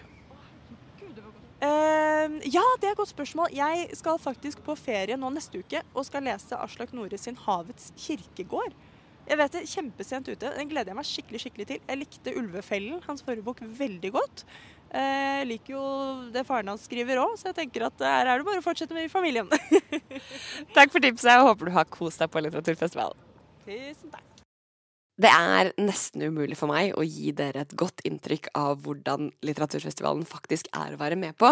Uh, 1.61 2.39
ja, 2.49 2.63
det 2.81 2.87
er 2.89 2.93
et 2.93 3.01
godt 3.01 3.11
spørsmål. 3.11 3.51
Jeg 3.53 3.89
skal 3.97 4.21
faktisk 4.21 4.63
på 4.65 4.73
ferie 4.79 5.17
nå 5.17 5.29
neste 5.33 5.61
uke 5.61 5.83
og 5.93 6.07
skal 6.07 6.25
lese 6.25 6.57
Aslak 6.57 6.93
Nore 6.97 7.19
sin 7.21 7.37
'Havets 7.37 7.91
kirkegård'. 7.97 8.77
Jeg 9.29 9.37
vet 9.37 9.53
det, 9.53 9.67
Kjempesent 9.69 10.27
ute. 10.27 10.49
Den 10.57 10.69
gleder 10.69 10.91
jeg 10.91 10.97
meg 10.97 11.07
skikkelig 11.07 11.41
skikkelig 11.43 11.67
til. 11.67 11.79
Jeg 11.87 11.97
likte 12.01 12.33
'Ulvefellen', 12.33 13.03
hans 13.05 13.21
forrige 13.21 13.45
bok, 13.45 13.61
veldig 13.61 14.11
godt. 14.11 14.45
Eh, 14.91 15.27
jeg 15.41 15.47
liker 15.53 15.75
jo 15.77 15.83
det 16.33 16.43
faren 16.47 16.71
hans 16.73 16.83
skriver 16.87 17.21
òg, 17.21 17.37
så 17.39 17.51
jeg 17.51 17.61
tenker 17.61 17.87
at 17.87 18.03
her 18.03 18.27
er 18.27 18.41
det 18.41 18.47
bare 18.47 18.59
å 18.59 18.65
fortsette 18.65 18.95
med 18.97 19.07
i 19.07 19.13
familien. 19.13 19.47
takk 20.77 20.91
for 20.91 20.99
tipset, 21.03 21.37
og 21.37 21.53
håper 21.53 21.71
du 21.71 21.77
har 21.77 21.87
kost 21.91 22.23
deg 22.23 22.31
på 22.33 22.43
litteraturfestivalen. 22.43 23.29
Tusen 23.63 24.11
takk. 24.11 24.27
Det 25.21 25.29
er 25.29 25.69
nesten 25.77 26.23
umulig 26.23 26.55
for 26.57 26.71
meg 26.71 26.95
å 26.97 27.03
gi 27.05 27.33
dere 27.35 27.61
et 27.65 27.73
godt 27.77 28.01
inntrykk 28.07 28.47
av 28.57 28.79
hvordan 28.85 29.27
litteraturfestivalen 29.45 30.23
faktisk 30.25 30.71
er 30.73 30.95
å 30.95 31.01
være 31.01 31.17
med 31.19 31.35
på. 31.37 31.51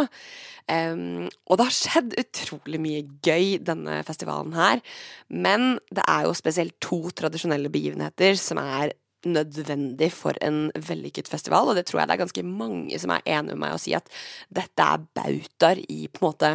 Um, 0.71 1.27
og 1.45 1.59
det 1.59 1.67
har 1.67 1.75
skjedd 1.75 2.15
utrolig 2.17 2.79
mye 2.81 3.03
gøy 3.25 3.59
denne 3.61 3.99
festivalen 4.07 4.55
her. 4.57 4.81
Men 5.29 5.75
det 5.93 6.05
er 6.07 6.25
jo 6.25 6.37
spesielt 6.39 6.79
to 6.81 7.03
tradisjonelle 7.13 7.69
begivenheter 7.73 8.39
som 8.41 8.61
er 8.63 8.95
nødvendig 9.27 10.11
for 10.15 10.37
en 10.45 10.69
vellykket 10.75 11.27
festival, 11.31 11.71
og 11.71 11.77
det 11.79 11.87
tror 11.89 12.01
jeg 12.01 12.09
det 12.09 12.15
er 12.15 12.23
ganske 12.23 12.45
mange 12.47 12.99
som 13.01 13.13
er 13.15 13.25
enig 13.25 13.55
med 13.55 13.63
meg 13.65 13.75
å 13.75 13.81
si 13.81 13.95
at 13.97 14.09
dette 14.53 14.85
er 14.85 15.05
bautaer 15.17 15.83
i 15.87 16.05
på 16.07 16.23
en 16.23 16.29
måte 16.29 16.53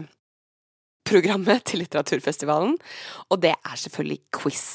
programmet 1.04 1.66
til 1.68 1.82
litteraturfestivalen, 1.84 2.78
og 3.28 3.40
det 3.44 3.52
er 3.54 3.80
selvfølgelig 3.80 4.20
quiz. 4.32 4.66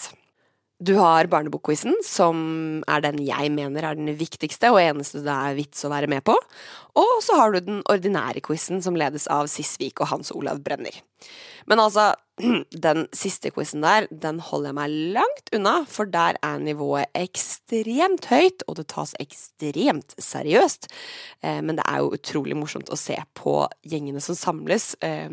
Du 0.80 0.94
har 0.96 1.28
barnebokquizen, 1.28 1.98
som 2.08 2.38
er 2.88 3.02
den 3.04 3.18
jeg 3.26 3.50
mener 3.52 3.84
er 3.84 3.98
den 4.00 4.14
viktigste 4.16 4.70
og 4.72 4.80
eneste 4.80 5.26
det 5.26 5.34
er 5.34 5.58
vits 5.58 5.84
å 5.84 5.92
være 5.92 6.08
med 6.08 6.24
på. 6.24 6.38
Og 6.96 7.18
så 7.26 7.36
har 7.36 7.52
du 7.52 7.60
den 7.60 7.82
ordinære 7.92 8.40
quizen, 8.46 8.80
som 8.80 8.96
ledes 8.96 9.28
av 9.28 9.50
Sisvik 9.52 10.00
og 10.00 10.08
Hans 10.14 10.32
Olav 10.32 10.62
Brenner. 10.64 10.96
Men 11.68 11.84
altså, 11.84 12.14
den 12.88 13.06
siste 13.16 13.52
quizen 13.54 13.84
der, 13.84 14.08
den 14.12 14.40
holder 14.44 14.72
jeg 14.72 14.78
meg 14.78 14.96
langt 15.18 15.52
unna, 15.56 15.76
for 15.90 16.10
der 16.10 16.40
er 16.46 16.62
nivået 16.64 17.12
ekstremt 17.18 18.30
høyt, 18.32 18.66
og 18.68 18.80
det 18.80 18.88
tas 18.94 19.16
ekstremt 19.22 20.16
seriøst. 20.22 20.90
Eh, 21.44 21.60
men 21.66 21.80
det 21.80 21.86
er 21.88 22.04
jo 22.04 22.14
utrolig 22.18 22.58
morsomt 22.60 22.92
å 22.92 23.00
se 23.00 23.18
på 23.38 23.62
gjengene 23.88 24.24
som 24.24 24.38
samles 24.38 24.94
eh, 25.06 25.30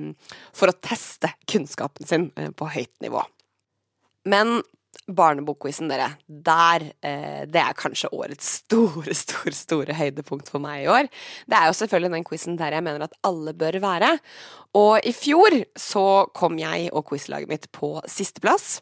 for 0.57 0.73
å 0.73 0.79
teste 0.83 1.33
kunnskapen 1.51 2.09
sin 2.09 2.31
eh, 2.37 2.53
på 2.55 2.71
høyt 2.75 2.95
nivå. 3.05 3.23
Men 4.27 4.61
Barnebokquizen, 5.07 5.91
dere. 5.91 6.13
Der 6.27 6.89
eh, 7.05 7.45
Det 7.51 7.63
er 7.63 7.77
kanskje 7.79 8.13
årets 8.13 8.63
store, 8.63 9.15
store, 9.15 9.55
store 9.55 9.97
høydepunkt 9.97 10.51
for 10.53 10.63
meg 10.63 10.85
i 10.85 10.91
år. 10.93 11.11
Det 11.47 11.59
er 11.59 11.69
jo 11.71 11.79
selvfølgelig 11.81 12.15
den 12.17 12.27
quizen 12.27 12.59
der 12.61 12.77
jeg 12.79 12.87
mener 12.87 13.07
at 13.07 13.17
alle 13.27 13.55
bør 13.55 13.81
være. 13.83 14.17
Og 14.77 14.99
i 15.07 15.13
fjor 15.17 15.63
så 15.79 16.27
kom 16.37 16.59
jeg 16.61 16.91
og 16.93 17.07
quizlaget 17.09 17.49
mitt 17.49 17.71
på 17.73 17.97
sisteplass. 18.11 18.81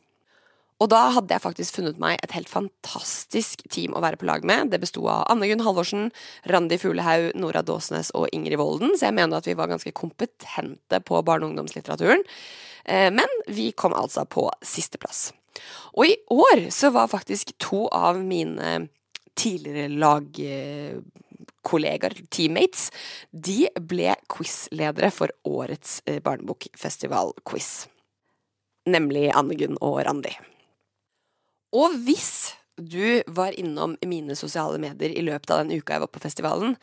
Og 0.82 0.90
da 0.90 1.04
hadde 1.14 1.30
jeg 1.30 1.42
faktisk 1.44 1.76
funnet 1.78 2.00
meg 2.02 2.18
et 2.18 2.34
helt 2.34 2.50
fantastisk 2.50 3.62
team 3.70 3.94
å 3.94 4.02
være 4.02 4.18
på 4.18 4.26
lag 4.26 4.42
med. 4.46 4.72
Det 4.72 4.80
besto 4.82 5.04
av 5.06 5.22
Anne 5.30 5.46
Gunn 5.48 5.62
Halvorsen, 5.62 6.10
Randi 6.50 6.80
Fuglehaug, 6.82 7.30
Nora 7.38 7.62
Dåsnes 7.62 8.10
og 8.18 8.26
Ingrid 8.34 8.58
Volden, 8.58 8.96
så 8.98 9.08
jeg 9.08 9.16
mener 9.20 9.38
at 9.38 9.48
vi 9.48 9.54
var 9.56 9.70
ganske 9.70 9.94
kompetente 9.94 11.00
på 11.06 11.22
barne- 11.22 11.46
og 11.46 11.54
ungdomslitteraturen. 11.54 12.26
Eh, 12.84 13.08
men 13.14 13.40
vi 13.46 13.70
kom 13.72 13.94
altså 13.94 14.26
på 14.26 14.48
sisteplass. 14.66 15.30
Og 15.94 16.06
i 16.06 16.16
år 16.30 16.70
så 16.74 16.90
var 16.94 17.12
faktisk 17.12 17.52
to 17.62 17.88
av 17.94 18.24
mine 18.24 18.88
tidligere 19.38 19.88
lagkollegaer, 19.98 22.14
teammates, 22.30 22.90
de 23.30 23.68
ble 23.80 24.14
quizledere 24.30 25.10
for 25.14 25.28
årets 25.44 26.02
barnebokfestivalquiz. 26.06 26.22
barnebokfestival-quiz. 26.24 27.88
Nemlig 28.84 29.30
Annegunn 29.32 29.78
og 29.80 30.04
Randi. 30.04 30.36
Og 31.74 31.90
hvis 32.06 32.54
du 32.76 33.22
var 33.26 33.52
innom 33.58 33.96
mine 34.06 34.36
sosiale 34.36 34.78
medier 34.82 35.10
i 35.14 35.22
løpet 35.24 35.50
av 35.50 35.58
den 35.62 35.78
uka 35.78 35.92
jeg 35.94 36.00
var 36.04 36.12
på 36.12 36.22
festivalen, 36.22 36.76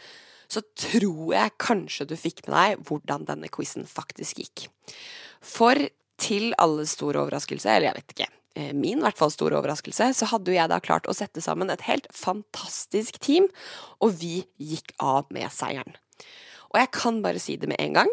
så 0.52 0.62
tror 0.76 1.34
jeg 1.36 1.60
kanskje 1.62 2.06
du 2.10 2.16
fikk 2.20 2.48
med 2.48 2.56
deg 2.58 2.78
hvordan 2.88 3.26
denne 3.30 3.48
quizen 3.54 3.86
faktisk 3.88 4.38
gikk. 4.42 4.58
For 5.40 5.76
til 6.22 6.54
alles 6.62 6.92
store 6.98 7.20
overraskelse, 7.24 7.70
eller 7.70 7.88
jeg 7.92 8.00
vet 8.02 8.12
ikke, 8.16 8.28
Eh, 8.28 8.41
min 8.76 9.00
i 9.00 9.06
hvert 9.06 9.20
fall 9.20 9.32
store 9.32 9.56
overraskelse, 9.60 10.10
så 10.18 10.28
hadde 10.28 10.52
jo 10.52 10.58
jeg 10.58 10.72
da 10.72 10.82
klart 10.84 11.08
å 11.08 11.16
sette 11.16 11.44
sammen 11.44 11.72
et 11.72 11.86
helt 11.88 12.10
fantastisk 12.16 13.20
team, 13.24 13.48
og 14.04 14.18
vi 14.20 14.42
gikk 14.60 14.92
av 15.00 15.30
med 15.32 15.48
seieren. 15.56 15.96
Og 16.72 16.80
jeg 16.80 16.92
kan 16.96 17.22
bare 17.24 17.42
si 17.42 17.58
det 17.60 17.70
med 17.72 17.82
en 17.84 18.02
gang. 18.02 18.12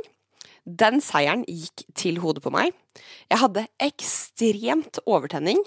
Den 0.69 1.01
seieren 1.01 1.47
gikk 1.49 1.87
til 1.97 2.19
hodet 2.21 2.43
på 2.45 2.53
meg. 2.53 2.75
Jeg 3.31 3.41
hadde 3.41 3.67
ekstremt 3.83 5.01
overtenning, 5.07 5.63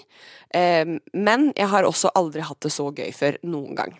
eh, 0.54 0.98
men 1.12 1.50
jeg 1.56 1.68
har 1.72 1.88
også 1.88 2.12
aldri 2.14 2.44
hatt 2.46 2.60
det 2.62 2.72
så 2.74 2.90
gøy 2.92 3.10
før 3.16 3.40
noen 3.42 3.74
gang. 3.78 3.96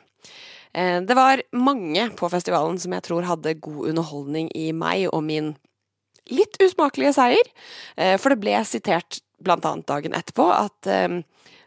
Eh, 0.74 1.00
det 1.00 1.16
var 1.18 1.42
mange 1.52 2.06
på 2.18 2.30
festivalen 2.30 2.78
som 2.78 2.94
jeg 2.94 3.06
tror 3.08 3.26
hadde 3.26 3.58
god 3.64 3.90
underholdning 3.90 4.52
i 4.54 4.70
meg 4.72 5.08
og 5.10 5.24
min 5.26 5.54
litt 6.30 6.54
usmakelige 6.62 7.16
seier, 7.16 7.48
for 8.22 8.30
det 8.30 8.38
ble 8.38 8.54
sitert 8.62 9.18
annet 9.50 9.88
dagen 9.88 10.14
etterpå, 10.16 10.46
at 10.52 10.90
um, 11.08 11.22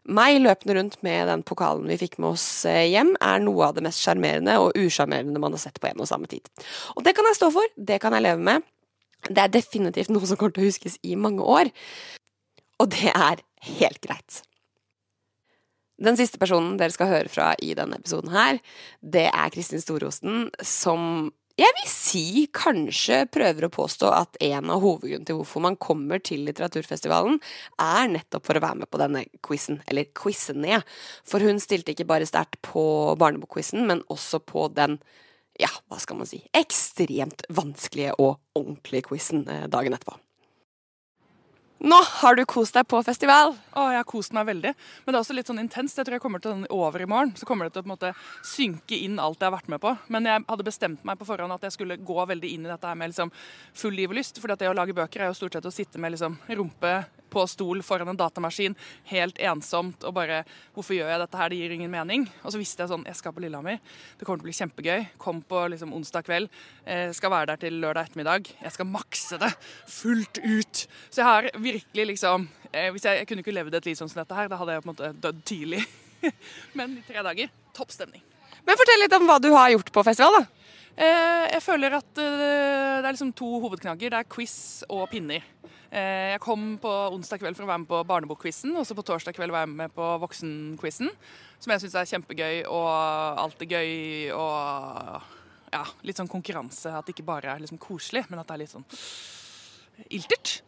meg 0.05 0.37
løpende 0.41 0.75
rundt 0.77 0.97
med 1.05 1.27
den 1.31 1.43
pokalen 1.47 1.89
vi 1.89 1.97
fikk 1.97 2.19
med 2.19 2.35
oss 2.35 2.45
eh, 2.69 2.85
hjem, 2.91 3.15
er 3.17 3.41
noe 3.41 3.69
av 3.69 3.77
det 3.77 3.83
mest 3.87 4.03
sjarmerende 4.03 4.57
og 4.61 4.77
usjarmerende 4.77 5.41
man 5.41 5.55
har 5.57 5.63
sett 5.63 5.79
på 5.81 5.89
en 5.89 6.03
og 6.03 6.09
samme 6.09 6.29
tid. 6.29 6.45
Og 6.93 7.05
det 7.05 7.15
kan 7.17 7.25
jeg 7.25 7.39
stå 7.39 7.49
for, 7.55 7.75
det 7.75 7.99
kan 8.03 8.13
jeg 8.13 8.27
leve 8.27 8.45
med. 8.45 8.65
Det 9.25 9.41
er 9.41 9.53
definitivt 9.53 10.11
noe 10.13 10.27
som 10.29 10.37
kommer 10.37 10.53
til 10.53 10.65
å 10.65 10.69
huskes 10.69 10.99
i 11.01 11.15
mange 11.17 11.41
år, 11.41 11.71
og 12.81 12.91
det 12.93 13.09
er 13.15 13.41
helt 13.79 14.01
greit. 14.03 14.43
Den 15.95 16.17
siste 16.19 16.37
personen 16.37 16.75
dere 16.77 16.93
skal 16.93 17.09
høre 17.09 17.31
fra 17.31 17.53
i 17.63 17.71
denne 17.77 17.97
episoden 17.97 18.33
her, 18.35 18.59
det 18.99 19.29
er 19.31 19.53
Kristin 19.53 19.81
Storosten, 19.81 20.49
som 20.59 21.31
jeg 21.55 21.71
vil 21.77 21.87
si 21.87 22.23
kanskje 22.51 23.21
prøver 23.31 23.67
å 23.67 23.71
påstå 23.71 24.09
at 24.11 24.39
en 24.43 24.71
av 24.73 24.81
hovedgrunnene 24.83 25.27
til 25.27 25.37
hvorfor 25.39 25.63
man 25.63 25.77
kommer 25.79 26.19
til 26.19 26.43
litteraturfestivalen, 26.49 27.37
er 27.79 28.11
nettopp 28.11 28.49
for 28.49 28.59
å 28.59 28.63
være 28.65 28.81
med 28.81 28.91
på 28.91 28.99
denne 28.99 29.23
quizen, 29.45 29.79
eller 29.87 30.09
quizene. 30.17 30.81
For 31.23 31.43
hun 31.43 31.61
stilte 31.63 31.95
ikke 31.95 32.09
bare 32.09 32.27
sterkt 32.27 32.59
på 32.65 32.83
barnebokquizen, 33.21 33.87
men 33.87 34.03
også 34.11 34.43
på 34.43 34.67
den 34.75 34.99
ja, 35.55 35.71
hva 35.87 36.01
skal 36.03 36.19
man 36.19 36.27
si, 36.27 36.41
ekstremt 36.51 37.45
vanskelige 37.55 38.17
og 38.19 38.41
ordentlige 38.59 39.07
quizen 39.07 39.45
eh, 39.47 39.67
dagen 39.71 39.95
etterpå. 39.95 40.19
Nå 41.83 41.97
har 42.21 42.37
du 42.37 42.45
kost 42.47 42.77
deg 42.77 42.87
på 42.87 43.01
festival. 43.03 43.51
Å, 43.75 43.87
jeg 43.91 43.99
har 43.99 44.07
kost 44.07 44.33
meg 44.33 44.47
veldig. 44.47 44.71
Men 45.03 45.11
det 45.11 45.17
er 45.17 45.21
også 45.21 45.35
litt 45.35 45.49
sånn 45.51 45.59
intenst. 45.59 45.97
Jeg 45.99 46.07
tror 46.07 46.15
jeg 46.15 46.23
kommer 46.23 46.39
til 46.43 46.53
den 46.55 46.69
over 46.71 47.03
i 47.03 47.07
morgen. 47.09 47.33
Så 47.35 47.47
kommer 47.47 47.67
det 47.67 47.75
til 47.75 47.83
å 47.83 47.91
måte 47.91 48.13
synke 48.47 48.95
inn 48.95 49.19
alt 49.19 49.43
jeg 49.43 49.49
har 49.49 49.57
vært 49.57 49.67
med 49.73 49.83
på. 49.83 49.91
Men 50.07 50.29
jeg 50.29 50.45
hadde 50.47 50.67
bestemt 50.67 51.03
meg 51.07 51.19
på 51.19 51.27
forhånd 51.27 51.57
at 51.57 51.67
jeg 51.67 51.75
skulle 51.75 51.99
gå 51.99 52.17
veldig 52.31 52.53
inn 52.55 52.63
i 52.63 52.71
dette 52.71 52.87
her 52.87 52.95
med 52.95 53.11
liksom 53.11 53.33
full 53.75 53.93
liv 53.97 54.13
og 54.13 54.19
lyst. 54.21 54.39
For 54.39 54.55
det 54.55 54.71
å 54.71 54.77
lage 54.77 54.95
bøker 54.95 55.25
er 55.25 55.33
jo 55.33 55.37
stort 55.41 55.59
sett 55.59 55.67
å 55.67 55.73
sitte 55.75 55.99
med 55.99 56.15
liksom 56.15 56.39
rumpe 56.55 56.95
på 57.35 57.43
stol 57.51 57.83
foran 57.85 58.11
en 58.11 58.19
datamaskin, 58.19 58.75
helt 59.11 59.39
ensomt 59.43 60.05
og 60.07 60.15
bare 60.15 60.43
Hvorfor 60.75 60.95
gjør 60.95 61.09
jeg 61.11 61.21
dette 61.21 61.39
her? 61.39 61.51
Det 61.51 61.59
gir 61.59 61.73
ingen 61.75 61.91
mening. 61.91 62.25
Og 62.43 62.53
så 62.53 62.59
visste 62.59 62.83
jeg 62.83 62.91
sånn 62.91 63.05
Jeg 63.07 63.17
skal 63.19 63.33
på 63.35 63.43
Lillehammer. 63.43 63.79
Det 64.17 64.27
kommer 64.27 64.41
til 64.41 64.45
å 64.45 64.49
bli 64.49 64.57
kjempegøy. 64.57 65.05
Kom 65.21 65.41
på 65.47 65.61
liksom 65.71 65.93
onsdag 65.95 66.25
kveld. 66.27 66.51
Jeg 66.87 67.15
skal 67.17 67.33
være 67.33 67.51
der 67.53 67.61
til 67.63 67.79
lørdag 67.83 68.09
ettermiddag. 68.09 68.51
Jeg 68.61 68.75
skal 68.75 68.89
makse 68.89 69.39
det 69.41 69.51
fullt 69.91 70.41
ut. 70.43 70.85
Så 71.09 71.21
jeg 71.21 71.29
har 71.29 71.49
virkelig 71.55 72.07
liksom 72.13 72.47
eh, 72.71 72.91
Hvis 72.91 73.07
jeg, 73.07 73.21
jeg 73.21 73.29
kunne 73.29 73.45
ikke 73.45 73.55
levd 73.55 73.79
et 73.79 73.89
liv 73.89 73.99
sånn 73.99 74.11
som 74.11 74.21
dette 74.23 74.37
her, 74.37 74.51
da 74.51 74.59
hadde 74.59 74.75
jeg 74.77 74.83
på 74.83 74.89
en 74.89 74.93
måte 74.93 75.13
dødd 75.25 75.43
tidlig. 75.47 75.83
Men 76.77 76.99
i 76.99 77.05
tre 77.07 77.23
dager 77.25 77.51
topp 77.75 77.91
stemning. 77.95 78.23
Men 78.65 78.79
fortell 78.79 79.03
litt 79.03 79.15
om 79.15 79.27
hva 79.29 79.39
du 79.41 79.51
har 79.53 79.71
gjort 79.75 79.91
på 79.93 80.03
festival, 80.07 80.39
da. 80.39 80.64
Eh, 80.95 81.45
jeg 81.51 81.63
føler 81.63 81.97
at 81.97 82.19
eh, 82.23 83.01
det 83.03 83.07
er 83.07 83.11
liksom 83.11 83.33
to 83.35 83.49
hovedknagger. 83.65 84.13
Det 84.13 84.19
er 84.21 84.29
quiz 84.31 84.55
og 84.87 85.09
pinner. 85.11 85.43
Eh, 85.91 86.35
jeg 86.35 86.41
kom 86.43 86.77
på 86.81 86.91
onsdag 87.11 87.41
kveld 87.41 87.57
for 87.57 87.67
å 87.67 87.69
være 87.69 87.83
med 87.83 87.89
på 87.89 88.03
barnebokquizen, 88.07 88.71
og 88.79 88.87
så 88.87 88.95
på 88.95 89.03
torsdag 89.07 89.35
kveld 89.35 89.53
være 89.55 89.71
med 89.71 89.95
på 89.95 90.07
voksenquizen. 90.23 91.11
Som 91.59 91.73
jeg 91.73 91.83
syns 91.83 91.97
er 91.99 92.11
kjempegøy, 92.13 92.61
og 92.71 92.87
alt 93.43 93.65
er 93.65 93.73
gøy 93.75 93.91
og 94.35 95.33
ja, 95.75 95.83
litt 96.07 96.21
sånn 96.21 96.31
konkurranse. 96.31 96.93
At 96.95 97.07
det 97.07 97.17
ikke 97.17 97.27
bare 97.27 97.51
er 97.51 97.63
liksom 97.63 97.81
koselig, 97.81 98.23
men 98.29 98.39
at 98.39 98.47
det 98.47 98.55
er 98.55 98.63
litt 98.63 98.75
sånn 98.75 98.87
iltert. 100.15 100.61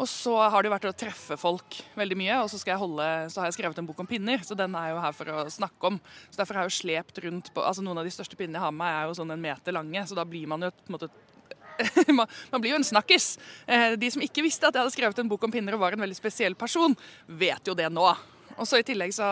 Og 0.00 0.08
så 0.08 0.32
har 0.40 0.64
det 0.64 0.72
vært 0.72 0.86
å 0.88 0.94
treffe 0.96 1.36
folk 1.40 1.76
veldig 1.98 2.16
mye, 2.18 2.38
og 2.40 2.48
så, 2.50 2.60
holde, 2.80 3.08
så 3.32 3.42
har 3.42 3.50
jeg 3.50 3.58
skrevet 3.58 3.82
en 3.82 3.88
bok 3.88 4.00
om 4.02 4.08
pinner. 4.08 4.40
Så 4.46 4.56
den 4.58 4.74
er 4.78 4.92
jo 4.94 5.02
her 5.02 5.16
for 5.16 5.32
å 5.32 5.44
snakke 5.52 5.92
om. 5.92 5.98
Så 6.30 6.40
Derfor 6.40 6.58
har 6.58 6.66
jeg 6.66 6.72
jo 6.72 6.80
slept 6.80 7.20
rundt 7.26 7.52
på 7.52 7.64
altså 7.64 7.84
Noen 7.84 8.00
av 8.00 8.08
de 8.08 8.14
største 8.14 8.38
pinnene 8.38 8.60
jeg 8.60 8.66
har 8.66 8.72
med 8.72 8.84
meg, 8.86 8.96
er 8.96 9.10
jo 9.10 9.18
sånn 9.20 9.34
en 9.34 9.44
meter 9.44 9.76
lange, 9.76 10.06
så 10.08 10.16
da 10.18 10.24
blir 10.28 10.48
man 10.50 10.64
jo 10.64 10.72
på 10.72 10.90
en 10.90 10.98
måte 10.98 11.12
man 12.52 12.60
blir 12.60 12.74
jo 12.74 12.78
en 12.78 12.84
snakkis. 12.84 13.38
Eh, 13.66 13.94
de 13.98 14.10
som 14.12 14.22
ikke 14.22 14.44
visste 14.44 14.68
at 14.68 14.76
jeg 14.76 14.84
hadde 14.84 14.94
skrevet 14.94 15.22
en 15.22 15.30
bok 15.30 15.46
om 15.46 15.52
pinner 15.52 15.76
og 15.76 15.82
var 15.82 15.96
en 15.96 16.04
veldig 16.04 16.18
spesiell 16.18 16.56
person, 16.58 16.94
vet 17.26 17.68
jo 17.68 17.76
det 17.78 17.88
nå. 17.92 18.04
Og 18.58 18.68
så 18.68 18.80
i 18.80 18.86
tillegg 18.86 19.14
så, 19.16 19.28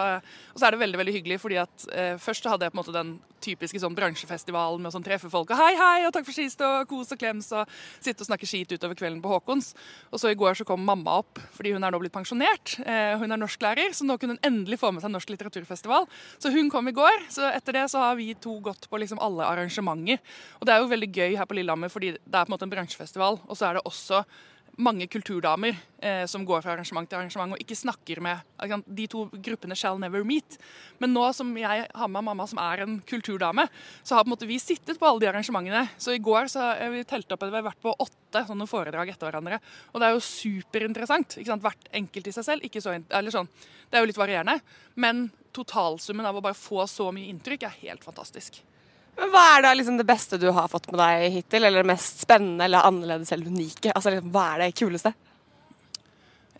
så 0.55 0.67
er 0.67 0.75
det 0.75 0.83
veldig 0.83 1.01
veldig 1.01 1.17
hyggelig, 1.19 1.41
fordi 1.43 1.61
at 1.63 1.87
eh, 1.93 2.15
først 2.21 2.49
hadde 2.51 2.67
jeg 2.67 2.75
på 2.75 2.79
en 2.79 2.83
måte 2.83 2.97
den 2.97 3.13
typiske 3.41 3.81
sånn 3.81 3.97
bransjefestivalen 3.97 4.83
med 4.83 4.91
å 4.91 4.95
sånn 4.95 5.05
treffe 5.05 5.31
folk 5.33 5.51
og 5.53 5.61
hei, 5.61 5.73
hei, 5.79 6.05
og 6.05 6.13
takk 6.15 6.27
for 6.29 6.37
sist, 6.37 6.61
og 6.65 6.85
kos 6.91 7.13
og 7.15 7.21
klems, 7.21 7.49
og 7.57 7.71
sitte 8.03 8.25
og 8.25 8.29
snakke 8.29 8.49
skit 8.49 8.75
utover 8.75 8.99
kvelden 8.99 9.23
på 9.25 9.33
Håkons. 9.33 9.73
Og 10.13 10.21
så 10.21 10.33
i 10.33 10.39
går 10.39 10.59
så 10.61 10.67
kom 10.69 10.85
mamma 10.85 11.21
opp, 11.23 11.41
fordi 11.57 11.75
hun 11.77 11.87
er 11.87 11.95
nå 11.95 12.03
blitt 12.03 12.15
pensjonert. 12.15 12.77
Eh, 12.85 13.15
hun 13.21 13.33
er 13.33 13.41
norsklærer, 13.41 13.97
så 13.97 14.07
nå 14.07 14.19
kunne 14.21 14.37
hun 14.37 14.45
endelig 14.47 14.81
få 14.83 14.93
med 14.93 15.05
seg 15.05 15.15
Norsk 15.15 15.33
litteraturfestival. 15.33 16.09
Så 16.43 16.53
hun 16.55 16.71
kom 16.73 16.91
i 16.91 16.97
går, 16.97 17.27
så 17.33 17.49
etter 17.51 17.81
det 17.81 17.89
så 17.93 18.05
har 18.05 18.21
vi 18.21 18.33
to 18.41 18.59
gått 18.65 18.89
på 18.91 19.01
liksom 19.01 19.21
alle 19.25 19.49
arrangementer. 19.49 20.21
Og 20.61 20.69
det 20.69 20.75
er 20.75 20.85
jo 20.85 20.93
veldig 20.93 21.11
gøy 21.11 21.37
her 21.41 21.49
på 21.49 21.57
Lillehammer, 21.59 21.93
fordi 21.93 22.15
det 22.15 22.37
er 22.37 22.45
på 22.45 22.51
en 22.51 22.57
måte 22.57 22.69
en 22.69 22.73
bransjefestival, 22.73 23.41
og 23.47 23.59
så 23.59 23.71
er 23.71 23.79
det 23.79 23.87
også 23.89 24.25
mange 24.81 25.07
kulturdamer 25.11 25.77
eh, 26.03 26.25
som 26.31 26.45
går 26.47 26.63
fra 26.65 26.75
arrangement 26.75 27.09
til 27.09 27.19
arrangement 27.19 27.55
og 27.55 27.63
ikke 27.63 27.79
snakker 27.79 28.21
med 28.25 28.41
De 28.87 29.07
to 29.11 29.27
gruppene 29.33 29.77
shall 29.77 30.01
never 30.01 30.25
meet. 30.27 30.59
Men 30.99 31.15
nå 31.15 31.27
som 31.37 31.53
jeg 31.57 31.87
har 31.87 32.11
med 32.11 32.25
mamma, 32.27 32.47
som 32.49 32.61
er 32.63 32.85
en 32.85 32.99
kulturdame, 33.07 33.67
så 34.03 34.17
har 34.17 34.25
på 34.25 34.31
en 34.31 34.35
måte 34.35 34.49
vi 34.49 34.59
sittet 34.61 35.01
på 35.01 35.09
alle 35.09 35.23
de 35.23 35.31
arrangementene. 35.31 35.87
Så 36.01 36.15
i 36.17 36.23
går 36.23 36.51
så 36.53 36.71
vi 36.93 37.05
telt 37.09 37.31
opp 37.33 37.45
at 37.45 37.53
vi 37.53 37.61
har 37.61 37.69
vært 37.71 37.83
på 37.83 37.95
åtte 37.95 38.45
sånne 38.49 38.69
foredrag 38.71 39.13
etter 39.13 39.29
hverandre. 39.29 39.61
Og 39.93 40.01
det 40.01 40.09
er 40.09 40.17
jo 40.17 40.25
superinteressant. 40.25 41.39
ikke 41.41 41.53
sant? 41.53 41.67
Hvert 41.67 41.93
enkelt 42.03 42.31
i 42.31 42.37
seg 42.37 42.49
selv. 42.49 42.65
ikke 42.65 42.83
så, 42.85 42.97
eller 43.09 43.35
sånn, 43.35 43.49
Det 43.91 43.99
er 43.99 44.05
jo 44.05 44.11
litt 44.13 44.21
varierende. 44.21 44.61
Men 44.95 45.31
totalsummen 45.53 46.27
av 46.27 46.37
å 46.37 46.45
bare 46.45 46.55
få 46.55 46.87
så 46.87 47.11
mye 47.13 47.31
inntrykk 47.31 47.67
er 47.67 47.81
helt 47.83 48.05
fantastisk. 48.05 48.63
Men 49.19 49.33
Hva 49.33 49.43
er 49.57 49.65
da 49.65 49.73
liksom 49.75 49.99
det 49.99 50.07
beste 50.09 50.39
du 50.41 50.49
har 50.55 50.69
fått 50.73 50.91
med 50.93 51.01
deg 51.01 51.27
hittil? 51.39 51.65
Eller 51.65 51.83
det 51.83 51.91
mest 51.93 52.23
spennende 52.25 52.65
eller 52.65 52.87
annerledes 52.89 53.33
eller 53.33 53.51
unike? 53.51 53.93
Altså, 53.93 54.15
liksom, 54.15 54.31
Hva 54.35 54.47
er 54.55 54.65
det 54.65 54.71
kuleste? 54.79 55.13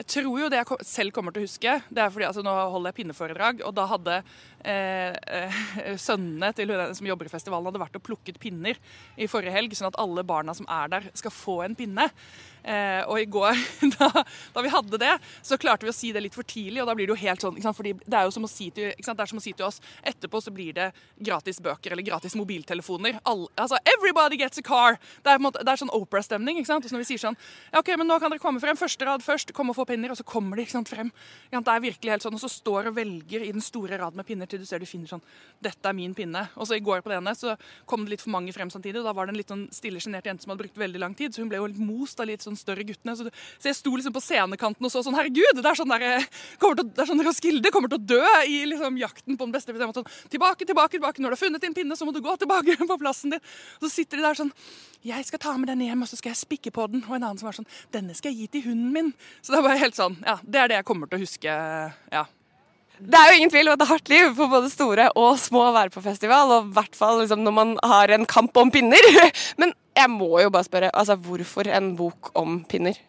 Jeg 0.01 0.07
tror 0.15 0.39
jo 0.41 0.49
det 0.49 0.57
jeg 0.57 0.87
selv 0.89 1.13
kommer 1.13 1.35
til 1.35 1.43
å 1.43 1.45
huske, 1.45 1.73
det 1.93 2.01
er 2.01 2.13
fordi 2.13 2.25
altså, 2.25 2.41
nå 2.45 2.55
holder 2.73 2.89
jeg 2.89 2.97
pinneforedrag, 3.03 3.59
og 3.69 3.75
da 3.77 3.85
hadde 3.91 4.15
eh, 4.17 5.13
eh, 5.13 5.59
sønnene 6.01 6.49
til 6.57 6.73
hun 6.73 6.95
som 6.97 7.11
jobber 7.11 7.29
i 7.29 7.33
festivalen, 7.33 7.69
hadde 7.69 7.83
vært 7.83 7.99
og 8.01 8.07
plukket 8.07 8.39
pinner 8.41 8.81
i 9.21 9.29
forrige 9.29 9.53
helg, 9.53 9.77
sånn 9.77 9.91
at 9.91 9.99
alle 10.01 10.25
barna 10.25 10.57
som 10.57 10.69
er 10.73 10.89
der, 10.95 11.11
skal 11.21 11.35
få 11.35 11.59
en 11.67 11.77
pinne. 11.77 12.09
Eh, 12.61 13.01
og 13.09 13.17
i 13.21 13.29
går, 13.29 13.57
da, 13.97 14.09
da, 14.53 14.65
vi 14.65 14.73
hadde 14.73 15.01
det, 15.01 15.13
så 15.47 15.57
klarte 15.61 15.87
vi 15.87 15.93
å 15.93 15.97
si 15.97 16.11
det 16.13 16.21
litt 16.25 16.37
for 16.37 16.45
tidlig, 16.45 16.83
og 16.83 16.91
da 16.91 16.97
blir 16.97 17.09
det 17.09 17.15
jo 17.15 17.23
helt 17.23 17.45
sånn 17.45 17.77
fordi 17.77 17.95
Det 18.05 18.17
er 18.19 18.27
jo 18.29 18.35
som 18.35 18.45
å 18.45 18.51
si 18.51 18.69
til, 18.75 18.91
det 18.93 19.15
er 19.15 19.31
som 19.31 19.41
å 19.41 19.45
si 19.45 19.55
til 19.57 19.67
oss 19.67 19.81
etterpå 20.07 20.43
så 20.45 20.53
blir 20.53 20.75
det 20.77 20.91
gratis 21.17 21.61
bøker 21.63 21.95
eller 21.95 22.05
gratis 22.05 22.37
mobiltelefoner. 22.37 23.21
All, 23.29 23.47
altså, 23.57 23.81
Everybody 23.89 24.41
gets 24.41 24.61
a 24.61 24.65
car! 24.67 24.99
Det 25.25 25.33
er, 25.33 25.41
måte, 25.43 25.65
det 25.65 25.73
er 25.73 25.81
sånn 25.81 25.93
Opera-stemning. 25.97 26.61
ikke 26.61 26.73
sant? 26.73 26.85
Og 26.85 26.93
så 26.93 26.97
når 26.97 27.05
vi 27.05 27.11
sier 27.13 27.23
sånn 27.25 27.39
ja, 27.71 27.81
ok, 27.81 27.95
men 28.01 28.09
nå 28.11 28.19
kan 28.21 28.33
dere 28.33 28.43
komme 28.43 28.61
frem, 28.63 28.79
første 28.79 29.09
rad 29.09 29.25
først, 29.25 29.55
kom 29.57 29.73
og 29.73 29.79
få 29.79 29.89
pinner, 29.91 30.15
og 30.15 30.19
så 30.21 30.27
kommer 30.27 30.61
de 30.61 30.67
sant, 30.71 30.89
frem. 30.91 31.11
Ja, 31.51 31.61
det 31.61 31.75
er 31.75 31.85
virkelig 31.85 32.15
helt 32.15 32.25
sånn, 32.25 32.39
Og 32.39 32.43
så 32.43 32.51
står 32.53 32.91
og 32.91 32.97
velger 32.97 33.45
i 33.45 33.53
den 33.53 33.65
store 33.65 33.99
rad 34.01 34.17
med 34.17 34.27
pinner 34.29 34.49
til 34.51 34.63
du 34.63 34.67
ser 34.69 34.81
du 34.81 34.89
finner 34.89 35.11
sånn 35.11 35.25
Dette 35.63 35.91
er 35.91 35.97
min 35.97 36.15
pinne. 36.17 36.47
Og 36.57 36.69
så 36.69 36.79
i 36.79 36.85
går 36.85 37.03
på 37.05 37.13
det 37.13 37.19
ene 37.19 37.35
så 37.37 37.57
kom 37.91 38.07
det 38.07 38.15
litt 38.15 38.25
for 38.25 38.33
mange 38.35 38.55
frem 38.57 38.71
samtidig, 38.73 39.03
og 39.03 39.09
da 39.11 39.15
var 39.17 39.29
det 39.29 39.35
en 39.35 39.41
litt 39.41 39.53
sånn 39.53 39.67
stille, 39.75 40.01
sjenert 40.03 40.27
jente 40.27 40.47
som 40.47 40.55
hadde 40.55 40.65
brukt 40.65 40.81
veldig 40.81 41.03
lang 41.03 41.17
tid, 41.19 41.35
så 41.35 41.43
hun 41.43 41.51
ble 41.53 41.61
jo 41.61 41.69
litt 41.71 41.83
most 41.83 42.21
av 42.23 42.31
litt 42.31 42.45
sånn 42.45 42.59
større 42.59 42.87
guttene. 42.87 43.17
Så, 43.19 43.29
så 43.59 43.71
jeg 43.71 43.79
sto 43.79 43.95
liksom 43.97 44.15
på 44.17 44.25
scenekanten 44.25 44.87
og 44.87 44.93
så 44.93 45.05
sånn 45.05 45.19
Herregud, 45.19 45.59
det 45.59 45.67
er 45.67 45.79
sånn 45.79 45.93
der, 45.93 46.27
til, 46.61 46.85
det 46.87 47.05
er 47.05 47.11
sånn 47.11 47.25
Roskilde 47.27 47.73
kommer 47.75 47.93
til 47.93 48.01
å 48.01 48.09
dø 48.15 48.23
i 48.47 48.63
liksom 48.71 48.99
jakten 49.01 49.37
på 49.37 49.49
den 49.49 49.55
beste. 49.55 49.75
Sånn, 49.81 50.15
tilbake, 50.33 50.67
tilbake, 50.69 50.97
tilbake. 50.97 51.23
Når 51.23 51.35
du 51.35 51.37
har 51.37 51.43
funnet 51.43 51.65
din 51.67 51.77
pinne, 51.77 51.97
så 51.99 52.07
må 52.09 52.15
du 52.15 52.23
gå 52.25 52.37
tilbake 52.41 52.79
på 52.91 53.01
plassen 53.01 53.35
din. 53.35 53.43
Og 53.81 53.89
så 53.89 53.93
sitter 53.99 54.21
de 54.21 54.27
der 54.29 54.41
sånn 54.41 54.55
Jeg 55.07 55.25
skal 55.25 55.41
ta 55.41 55.55
med 55.57 55.71
den 55.71 55.81
hjem, 55.87 56.03
og 56.05 56.11
så 56.11 56.19
skal 56.19 56.35
jeg 56.35 56.43
spikke 56.43 56.73
på 56.77 56.85
den. 56.93 57.01
Og 57.07 57.17
en 57.17 57.23
annen 57.23 57.39
som 57.41 57.49
var 57.49 57.57
sånn 57.57 57.69
Denne 57.95 58.17
skal 58.17 58.35
jeg 58.35 58.45
gi 58.45 58.59
til 58.59 58.69
hunden 58.69 58.91
min. 58.93 59.09
Så 59.41 59.55
det 59.55 59.63
var 59.65 59.81
helt 59.81 59.97
sånn 59.97 60.19
Ja, 60.27 60.37
det 60.45 60.61
er 60.61 60.71
det 60.71 60.81
jeg 60.81 60.89
kommer 60.91 61.09
til 61.09 61.21
å 61.21 61.25
huske. 61.25 61.55
Ja. 62.13 62.27
Det 63.01 63.17
er 63.17 63.31
jo 63.31 63.39
ingen 63.39 63.53
tvil 63.53 63.71
om 63.71 63.73
at 63.73 63.81
det 63.81 63.87
er 63.87 63.93
hardt 63.95 64.11
liv 64.13 64.27
for 64.37 64.53
både 64.53 64.69
store 64.73 65.07
og 65.17 65.39
små 65.41 65.63
å 65.71 65.77
være 65.77 65.95
på 65.95 66.03
festival. 66.05 66.53
Og 66.53 66.69
i 66.69 66.75
hvert 66.77 66.99
fall 66.99 67.23
liksom, 67.23 67.45
når 67.47 67.57
man 67.57 67.77
har 67.81 68.13
en 68.13 68.29
kamp 68.29 68.61
om 68.61 68.73
pinner. 68.73 69.09
Men 69.61 69.73
jeg 69.97 70.13
må 70.13 70.35
jo 70.45 70.53
bare 70.53 70.69
spørre, 70.69 70.93
altså 70.93 71.17
hvorfor 71.17 71.71
en 71.73 71.95
bok 71.97 72.33
om 72.39 72.61
pinner? 72.69 73.01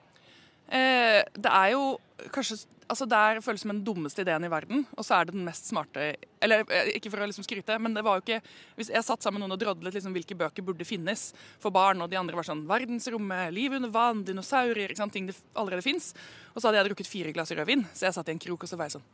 Eh, 0.71 1.19
det 1.35 1.51
er 1.51 1.73
jo 1.73 1.97
kanskje 2.31 2.61
altså 2.91 3.07
Det 3.09 3.43
føles 3.45 3.63
som 3.63 3.71
den 3.71 3.83
dummeste 3.87 4.23
ideen 4.25 4.45
i 4.45 4.51
verden, 4.51 4.83
og 4.97 5.05
så 5.07 5.17
er 5.17 5.27
det 5.27 5.35
den 5.35 5.45
mest 5.47 5.69
smarte 5.71 6.11
Eller 6.43 6.65
eh, 6.67 6.91
ikke 6.97 7.11
for 7.13 7.23
å 7.23 7.29
liksom 7.29 7.45
skryte, 7.47 7.77
men 7.79 7.95
det 7.95 8.03
var 8.05 8.19
jo 8.19 8.25
ikke 8.25 8.41
hvis 8.77 8.91
Jeg 8.93 9.07
satt 9.07 9.23
sammen 9.23 9.39
med 9.39 9.47
noen 9.47 9.57
og 9.57 9.63
drodlet 9.63 9.95
liksom 9.97 10.15
hvilke 10.15 10.37
bøker 10.37 10.65
burde 10.65 10.87
finnes 10.87 11.29
for 11.61 11.73
barn, 11.73 12.03
og 12.03 12.11
de 12.11 12.19
andre 12.19 12.37
var 12.37 12.47
sånn 12.47 12.65
Verdensrommet, 12.69 13.53
Liv 13.55 13.77
under 13.77 13.93
vann, 13.93 14.25
dinosaurer, 14.27 14.93
ting 15.11 15.27
det 15.27 15.35
allerede 15.57 15.83
fins. 15.83 16.11
Og 16.53 16.61
så 16.61 16.69
hadde 16.69 16.79
jeg 16.79 16.91
drukket 16.91 17.09
fire 17.09 17.33
glass 17.35 17.51
rødvin, 17.51 17.83
så 17.93 18.07
jeg 18.07 18.15
satt 18.15 18.29
i 18.29 18.35
en 18.35 18.41
krok 18.41 18.63
og 18.63 18.69
så 18.69 18.79
var 18.79 18.87
jeg 18.87 18.99
sånn 18.99 19.09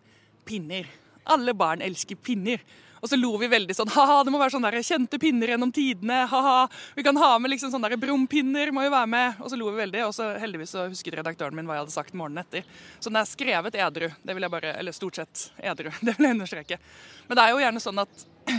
pinner. 0.48 0.90
Alle 1.28 1.54
barn 1.58 1.84
elsker 1.84 2.20
pinner. 2.20 2.62
Og 3.02 3.10
så 3.10 3.20
lo 3.20 3.34
vi 3.42 3.50
veldig 3.52 3.76
sånn 3.78 3.92
ha-ha, 3.94 4.22
det 4.26 4.34
må 4.34 4.40
være 4.42 4.56
sånne 4.56 4.72
der 4.74 4.86
kjente 4.86 5.20
pinner 5.22 5.54
gjennom 5.54 5.72
tidene. 5.74 6.24
ha-ha, 6.32 6.68
Vi 6.96 7.06
kan 7.06 7.18
ha 7.18 7.34
med 7.40 7.52
liksom 7.54 7.72
sånne 7.74 8.00
brumpinner, 8.00 8.72
må 8.72 8.86
jo 8.88 8.94
være 8.94 9.12
med. 9.12 9.42
Og 9.42 9.52
så 9.52 9.60
lo 9.60 9.70
vi 9.72 9.84
veldig, 9.84 10.06
og 10.08 10.16
så 10.16 10.32
heldigvis 10.42 10.74
så 10.76 10.88
husket 10.88 11.20
redaktøren 11.20 11.56
min 11.56 11.68
hva 11.70 11.78
jeg 11.78 11.86
hadde 11.86 11.96
sagt 11.98 12.18
morgenen 12.18 12.44
etter. 12.44 12.66
Så 13.00 13.12
den 13.12 13.22
er 13.22 13.30
skrevet 13.30 13.78
edru. 13.78 14.10
Det 14.24 14.38
vil 14.38 14.48
jeg 14.48 14.56
bare, 14.58 14.74
Eller 14.80 14.96
stort 14.96 15.22
sett 15.22 15.52
edru, 15.58 15.92
det 16.06 16.18
vil 16.18 16.30
jeg 16.30 16.38
understreke. 16.40 16.80
Men 17.28 17.40
det 17.40 17.46
er 17.46 17.54
jo 17.54 17.62
gjerne 17.64 17.84
sånn 17.84 18.04
at 18.04 18.26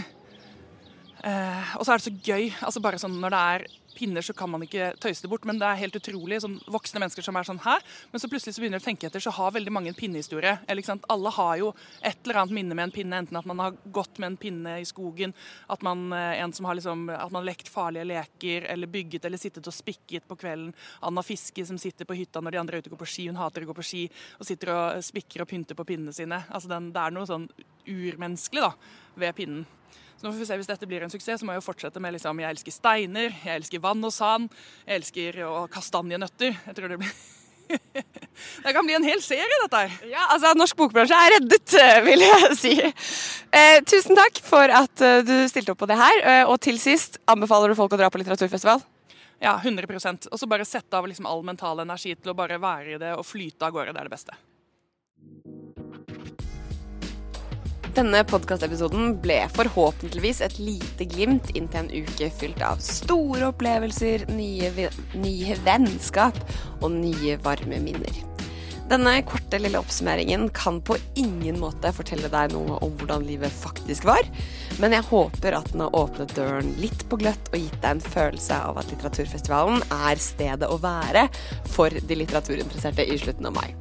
eh, 1.24 1.76
Og 1.78 1.84
så 1.84 1.92
er 1.92 1.98
det 1.98 2.06
så 2.06 2.16
gøy. 2.30 2.52
altså 2.60 2.82
bare 2.84 3.00
sånn 3.00 3.18
Når 3.20 3.34
det 3.34 3.42
er 3.54 3.66
pinner, 3.98 4.24
så 4.24 4.34
kan 4.36 4.50
man 4.50 4.62
ikke 4.64 4.92
tøyse 5.02 5.24
det 5.24 5.30
bort. 5.32 5.46
Men 5.48 5.60
det 5.60 5.66
er 5.68 5.80
helt 5.82 5.98
utrolig. 5.98 6.40
sånn 6.44 6.58
Voksne 6.70 7.02
mennesker 7.02 7.26
som 7.26 7.36
er 7.38 7.46
sånn 7.48 7.60
her. 7.64 7.84
Men 8.12 8.22
så 8.22 8.30
plutselig 8.30 8.56
så 8.56 8.62
begynner 8.62 8.80
du 8.80 8.84
å 8.84 8.88
tenke 8.88 9.08
etter, 9.08 9.22
så 9.22 9.34
har 9.34 9.54
veldig 9.56 9.74
mange 9.74 9.92
en 9.92 9.98
pinnehistorie. 9.98 10.58
Alle 11.08 11.32
har 11.34 11.56
jo 11.60 11.72
et 12.02 12.18
eller 12.24 12.42
annet 12.42 12.56
minne 12.58 12.78
med 12.78 12.88
en 12.88 12.94
pinne. 12.94 13.22
Enten 13.22 13.38
at 13.40 13.48
man 13.48 13.62
har 13.62 13.78
gått 13.92 14.18
med 14.18 14.32
en 14.32 14.40
pinne 14.40 14.78
i 14.80 14.86
skogen, 14.88 15.34
at 15.68 15.82
man, 15.82 16.12
eh, 16.12 16.42
en 16.42 16.52
som 16.52 16.66
har 16.66 16.78
liksom, 16.78 17.08
at 17.10 17.32
man 17.32 17.42
har 17.42 17.50
lekt 17.50 17.68
farlige 17.68 18.06
leker, 18.06 18.68
eller 18.70 18.86
bygget 18.86 19.24
eller 19.24 19.38
sittet 19.38 19.66
og 19.66 19.74
spikket 19.74 20.28
på 20.28 20.38
kvelden. 20.38 20.74
Anna 21.02 21.22
Fiske 21.22 21.66
som 21.66 21.78
sitter 21.78 22.04
på 22.04 22.16
hytta 22.16 22.40
når 22.40 22.52
de 22.52 22.58
andre 22.62 22.76
er 22.76 22.82
ute 22.82 22.92
og 22.92 22.98
går 22.98 23.04
på 23.04 23.12
ski. 23.14 23.26
Hun 23.28 23.40
hater 23.40 23.62
å 23.64 23.70
gå 23.70 23.78
på 23.78 23.86
ski 23.86 24.04
og 24.38 24.46
sitter 24.46 24.74
og 24.74 25.02
spikker 25.04 25.42
og 25.42 25.48
pynter 25.50 25.78
på 25.78 25.86
pinnene 25.88 26.14
sine. 26.14 26.44
Altså 26.48 26.68
den, 26.68 26.92
Det 26.92 27.00
er 27.02 27.10
noe 27.10 27.26
sånn 27.26 27.48
urmenneskelig 27.88 28.62
da, 28.62 28.72
ved 29.16 29.34
pinnen. 29.34 29.66
Så 30.18 30.26
nå 30.26 30.32
får 30.32 30.42
vi 30.42 30.46
se 30.48 30.58
Hvis 30.58 30.70
dette 30.70 30.90
blir 30.90 31.06
en 31.06 31.12
suksess, 31.12 31.40
så 31.40 31.46
må 31.46 31.54
jeg 31.54 31.62
jo 31.62 31.68
fortsette 31.68 32.02
med 32.02 32.16
liksom, 32.16 32.40
jeg 32.42 32.56
elsker 32.56 32.74
steiner, 32.74 33.34
jeg 33.44 33.62
elsker 33.62 33.82
vann 33.82 34.02
og 34.04 34.14
sand, 34.14 34.48
jeg 34.84 35.02
elsker 35.02 35.42
og 35.46 35.68
kastanjenøtter. 35.70 36.56
Jeg 36.66 36.78
tror 36.78 36.90
det 36.90 36.98
blir 37.04 37.12
Det 38.64 38.72
kan 38.72 38.86
bli 38.86 38.94
en 38.96 39.06
hel 39.06 39.20
serie, 39.22 39.60
dette 39.62 39.80
her. 39.82 39.96
Ja, 40.08 40.26
altså 40.32 40.54
Norsk 40.56 40.78
bokbransje 40.78 41.16
er 41.16 41.34
reddet, 41.36 41.74
eh, 41.76 41.98
vil 42.06 42.24
jeg 42.24 42.58
si. 42.58 42.74
Eh, 42.80 43.78
tusen 43.86 44.18
takk 44.18 44.40
for 44.44 44.72
at 44.72 45.04
uh, 45.04 45.20
du 45.26 45.34
stilte 45.50 45.74
opp 45.74 45.82
på 45.82 45.88
det 45.90 45.98
her. 46.00 46.20
Uh, 46.22 46.44
og 46.54 46.58
til 46.64 46.80
sist, 46.80 47.20
anbefaler 47.28 47.72
du 47.72 47.78
folk 47.78 47.92
å 47.92 48.00
dra 48.00 48.10
på 48.12 48.22
litteraturfestival? 48.22 48.80
Ja, 49.42 49.54
100% 49.62 50.30
Og 50.32 50.40
så 50.40 50.48
bare 50.50 50.66
sette 50.66 50.98
av 50.98 51.06
liksom 51.06 51.28
all 51.30 51.44
mental 51.46 51.84
energi 51.84 52.16
til 52.16 52.32
å 52.32 52.38
bare 52.38 52.58
være 52.62 52.96
i 52.96 53.00
det 53.02 53.14
og 53.14 53.26
flyte 53.26 53.68
av 53.68 53.76
gårde. 53.76 53.94
Det 53.94 54.02
er 54.02 54.10
det 54.10 54.16
beste. 54.16 54.38
Denne 57.98 58.20
podkastepisoden 58.30 59.16
ble 59.18 59.40
forhåpentligvis 59.56 60.38
et 60.46 60.52
lite 60.62 61.02
glimt 61.10 61.48
inn 61.58 61.64
til 61.66 61.80
en 61.80 61.88
uke 62.06 62.28
fylt 62.30 62.60
av 62.62 62.78
store 62.84 63.48
opplevelser, 63.48 64.22
nye, 64.30 64.70
nye 65.18 65.56
vennskap 65.66 66.38
og 66.78 66.92
nye 66.94 67.34
varme 67.42 67.80
minner. 67.82 68.22
Denne 68.88 69.16
korte, 69.26 69.58
lille 69.58 69.82
oppsummeringen 69.82 70.46
kan 70.54 70.78
på 70.78 70.94
ingen 71.18 71.58
måte 71.58 71.90
fortelle 71.96 72.30
deg 72.30 72.54
noe 72.54 72.78
om 72.86 72.94
hvordan 73.00 73.26
livet 73.26 73.50
faktisk 73.66 74.06
var, 74.06 74.22
men 74.78 74.94
jeg 74.94 75.08
håper 75.10 75.58
at 75.58 75.74
den 75.74 75.82
har 75.82 75.98
åpnet 75.98 76.38
døren 76.38 76.70
litt 76.78 77.02
på 77.10 77.18
gløtt 77.18 77.50
og 77.50 77.58
gitt 77.58 77.80
deg 77.82 77.96
en 77.96 78.08
følelse 78.14 78.62
av 78.70 78.78
at 78.78 78.94
litteraturfestivalen 78.94 79.82
er 80.06 80.22
stedet 80.22 80.70
å 80.70 80.78
være 80.86 81.26
for 81.66 81.90
de 81.90 82.22
litteraturinteresserte 82.22 83.10
i 83.10 83.18
slutten 83.18 83.50
av 83.50 83.58
mai. 83.58 83.72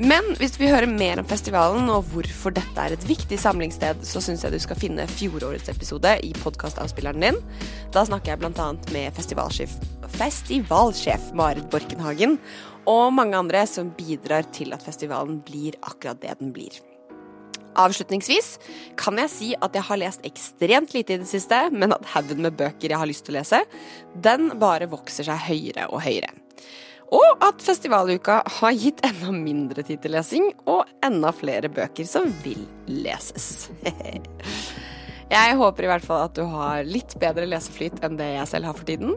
Men 0.00 0.24
hvis 0.40 0.54
du 0.54 0.62
vil 0.62 0.70
høre 0.72 0.88
mer 0.88 1.20
om 1.20 1.26
festivalen 1.28 1.90
og 1.92 2.06
hvorfor 2.14 2.54
dette 2.56 2.80
er 2.80 2.94
et 2.94 3.02
viktig 3.04 3.36
samlingssted, 3.36 4.00
så 4.08 4.22
syns 4.24 4.46
jeg 4.46 4.54
du 4.54 4.62
skal 4.62 4.78
finne 4.80 5.04
fjorårets 5.10 5.68
episode 5.68 6.14
i 6.24 6.30
podkastavspilleren 6.40 7.20
din. 7.20 7.40
Da 7.92 8.06
snakker 8.08 8.32
jeg 8.32 8.40
bl.a. 8.40 8.68
med 8.94 9.18
festivalsjef, 9.18 9.74
festivalsjef 10.16 11.28
Marit 11.36 11.68
Borkenhagen 11.68 12.38
og 12.88 13.12
mange 13.12 13.36
andre 13.36 13.66
som 13.68 13.92
bidrar 13.98 14.48
til 14.56 14.72
at 14.72 14.86
festivalen 14.86 15.42
blir 15.44 15.76
akkurat 15.84 16.22
det 16.24 16.38
den 16.40 16.54
blir. 16.56 16.80
Avslutningsvis 17.76 18.54
kan 18.98 19.20
jeg 19.20 19.36
si 19.36 19.52
at 19.60 19.76
jeg 19.76 19.84
har 19.84 20.00
lest 20.00 20.24
ekstremt 20.24 20.96
lite 20.96 21.18
i 21.18 21.20
det 21.20 21.28
siste, 21.28 21.66
men 21.76 21.92
at 21.92 22.08
haugen 22.14 22.40
med 22.46 22.56
bøker 22.56 22.88
jeg 22.88 23.04
har 23.04 23.10
lyst 23.10 23.28
til 23.28 23.36
å 23.36 23.42
lese, 23.42 23.66
den 24.16 24.54
bare 24.64 24.88
vokser 24.88 25.28
seg 25.28 25.44
høyere 25.50 25.92
og 25.92 26.00
høyere. 26.08 26.32
Og 27.10 27.42
at 27.42 27.62
festivaluka 27.64 28.40
har 28.60 28.76
gitt 28.78 29.02
enda 29.06 29.32
mindre 29.34 29.82
tid 29.86 30.02
til 30.04 30.14
lesing, 30.14 30.52
og 30.70 30.86
enda 31.04 31.32
flere 31.34 31.70
bøker 31.72 32.06
som 32.06 32.30
vil 32.44 32.62
leses. 32.86 33.70
Jeg 35.30 35.54
håper 35.60 35.86
i 35.86 35.90
hvert 35.90 36.02
fall 36.02 36.24
at 36.26 36.34
du 36.34 36.42
har 36.50 36.82
litt 36.82 37.12
bedre 37.22 37.46
leseflyt 37.46 38.00
enn 38.02 38.16
det 38.18 38.32
jeg 38.32 38.48
selv 38.50 38.66
har 38.66 38.74
for 38.74 38.88
tiden. 38.88 39.12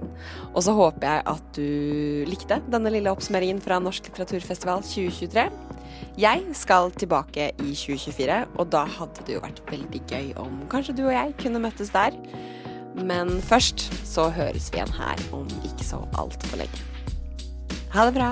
Og 0.52 0.60
så 0.62 0.76
håper 0.78 1.08
jeg 1.08 1.24
at 1.32 1.48
du 1.58 2.30
likte 2.30 2.60
denne 2.70 2.92
lille 2.94 3.10
oppsummeringen 3.10 3.64
fra 3.64 3.80
Norsk 3.82 4.12
litteraturfestival 4.12 4.86
2023. 4.86 5.48
Jeg 6.22 6.46
skal 6.54 6.94
tilbake 7.02 7.50
i 7.58 7.74
2024, 7.74 8.40
og 8.62 8.70
da 8.78 8.86
hadde 9.00 9.26
det 9.26 9.40
jo 9.40 9.44
vært 9.48 9.66
veldig 9.74 10.06
gøy 10.14 10.32
om 10.46 10.62
kanskje 10.70 11.00
du 11.02 11.08
og 11.08 11.16
jeg 11.16 11.34
kunne 11.42 11.66
møttes 11.66 11.90
der. 11.98 12.14
Men 12.94 13.40
først 13.42 13.90
så 14.06 14.30
høres 14.38 14.70
vi 14.70 14.84
igjen 14.84 14.98
her 15.02 15.30
om 15.34 15.50
ikke 15.66 15.94
så 15.96 16.06
altfor 16.14 16.62
lenge. 16.62 16.93
Ha 17.94 18.08
det 18.10 18.16
bra! 18.16 18.30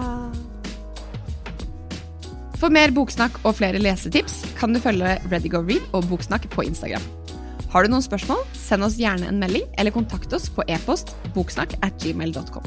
For 2.62 2.74
mer 2.74 2.93
boksnakk 2.93 3.39
og 3.45 3.56
flere 3.58 3.82
lesetips 3.82 4.39
kan 4.58 4.74
du 4.74 4.82
følge 4.82 5.15
Readygo 5.30 5.62
Read 5.65 5.86
og 5.97 6.08
Boksnakk 6.10 6.47
på 6.54 6.65
Instagram. 6.65 7.04
Har 7.71 7.86
du 7.86 7.93
noen 7.93 8.06
spørsmål, 8.06 8.41
send 8.58 8.86
oss 8.86 8.97
gjerne 9.00 9.30
en 9.30 9.39
melding 9.41 9.67
eller 9.80 9.93
kontakt 9.95 10.34
oss 10.36 10.50
på 10.52 10.65
e-post 10.69 11.13
boksnakk 11.38 11.78
at 11.86 11.97
gmail.com. 12.02 12.65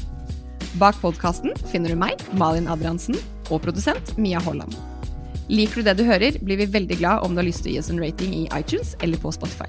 Bak 0.81 0.99
podkasten 1.03 1.55
finner 1.71 1.93
du 1.93 1.99
meg, 1.99 2.23
Malin 2.39 2.71
Adriansen, 2.71 3.19
og 3.51 3.63
produsent 3.67 4.15
Mia 4.19 4.43
Holland. 4.47 4.75
Liker 5.51 5.83
du 5.83 5.91
det 5.91 5.99
du 5.99 6.07
hører, 6.09 6.39
blir 6.43 6.63
vi 6.63 6.71
veldig 6.79 7.03
glad 7.03 7.27
om 7.27 7.35
du 7.35 7.43
har 7.43 7.51
lyst 7.51 7.67
til 7.67 7.75
å 7.75 7.77
gi 7.77 7.83
oss 7.83 7.93
en 7.93 8.01
rating 8.03 8.33
i 8.39 8.47
iTunes 8.57 8.97
eller 9.05 9.21
på 9.21 9.35
Spotify. 9.35 9.69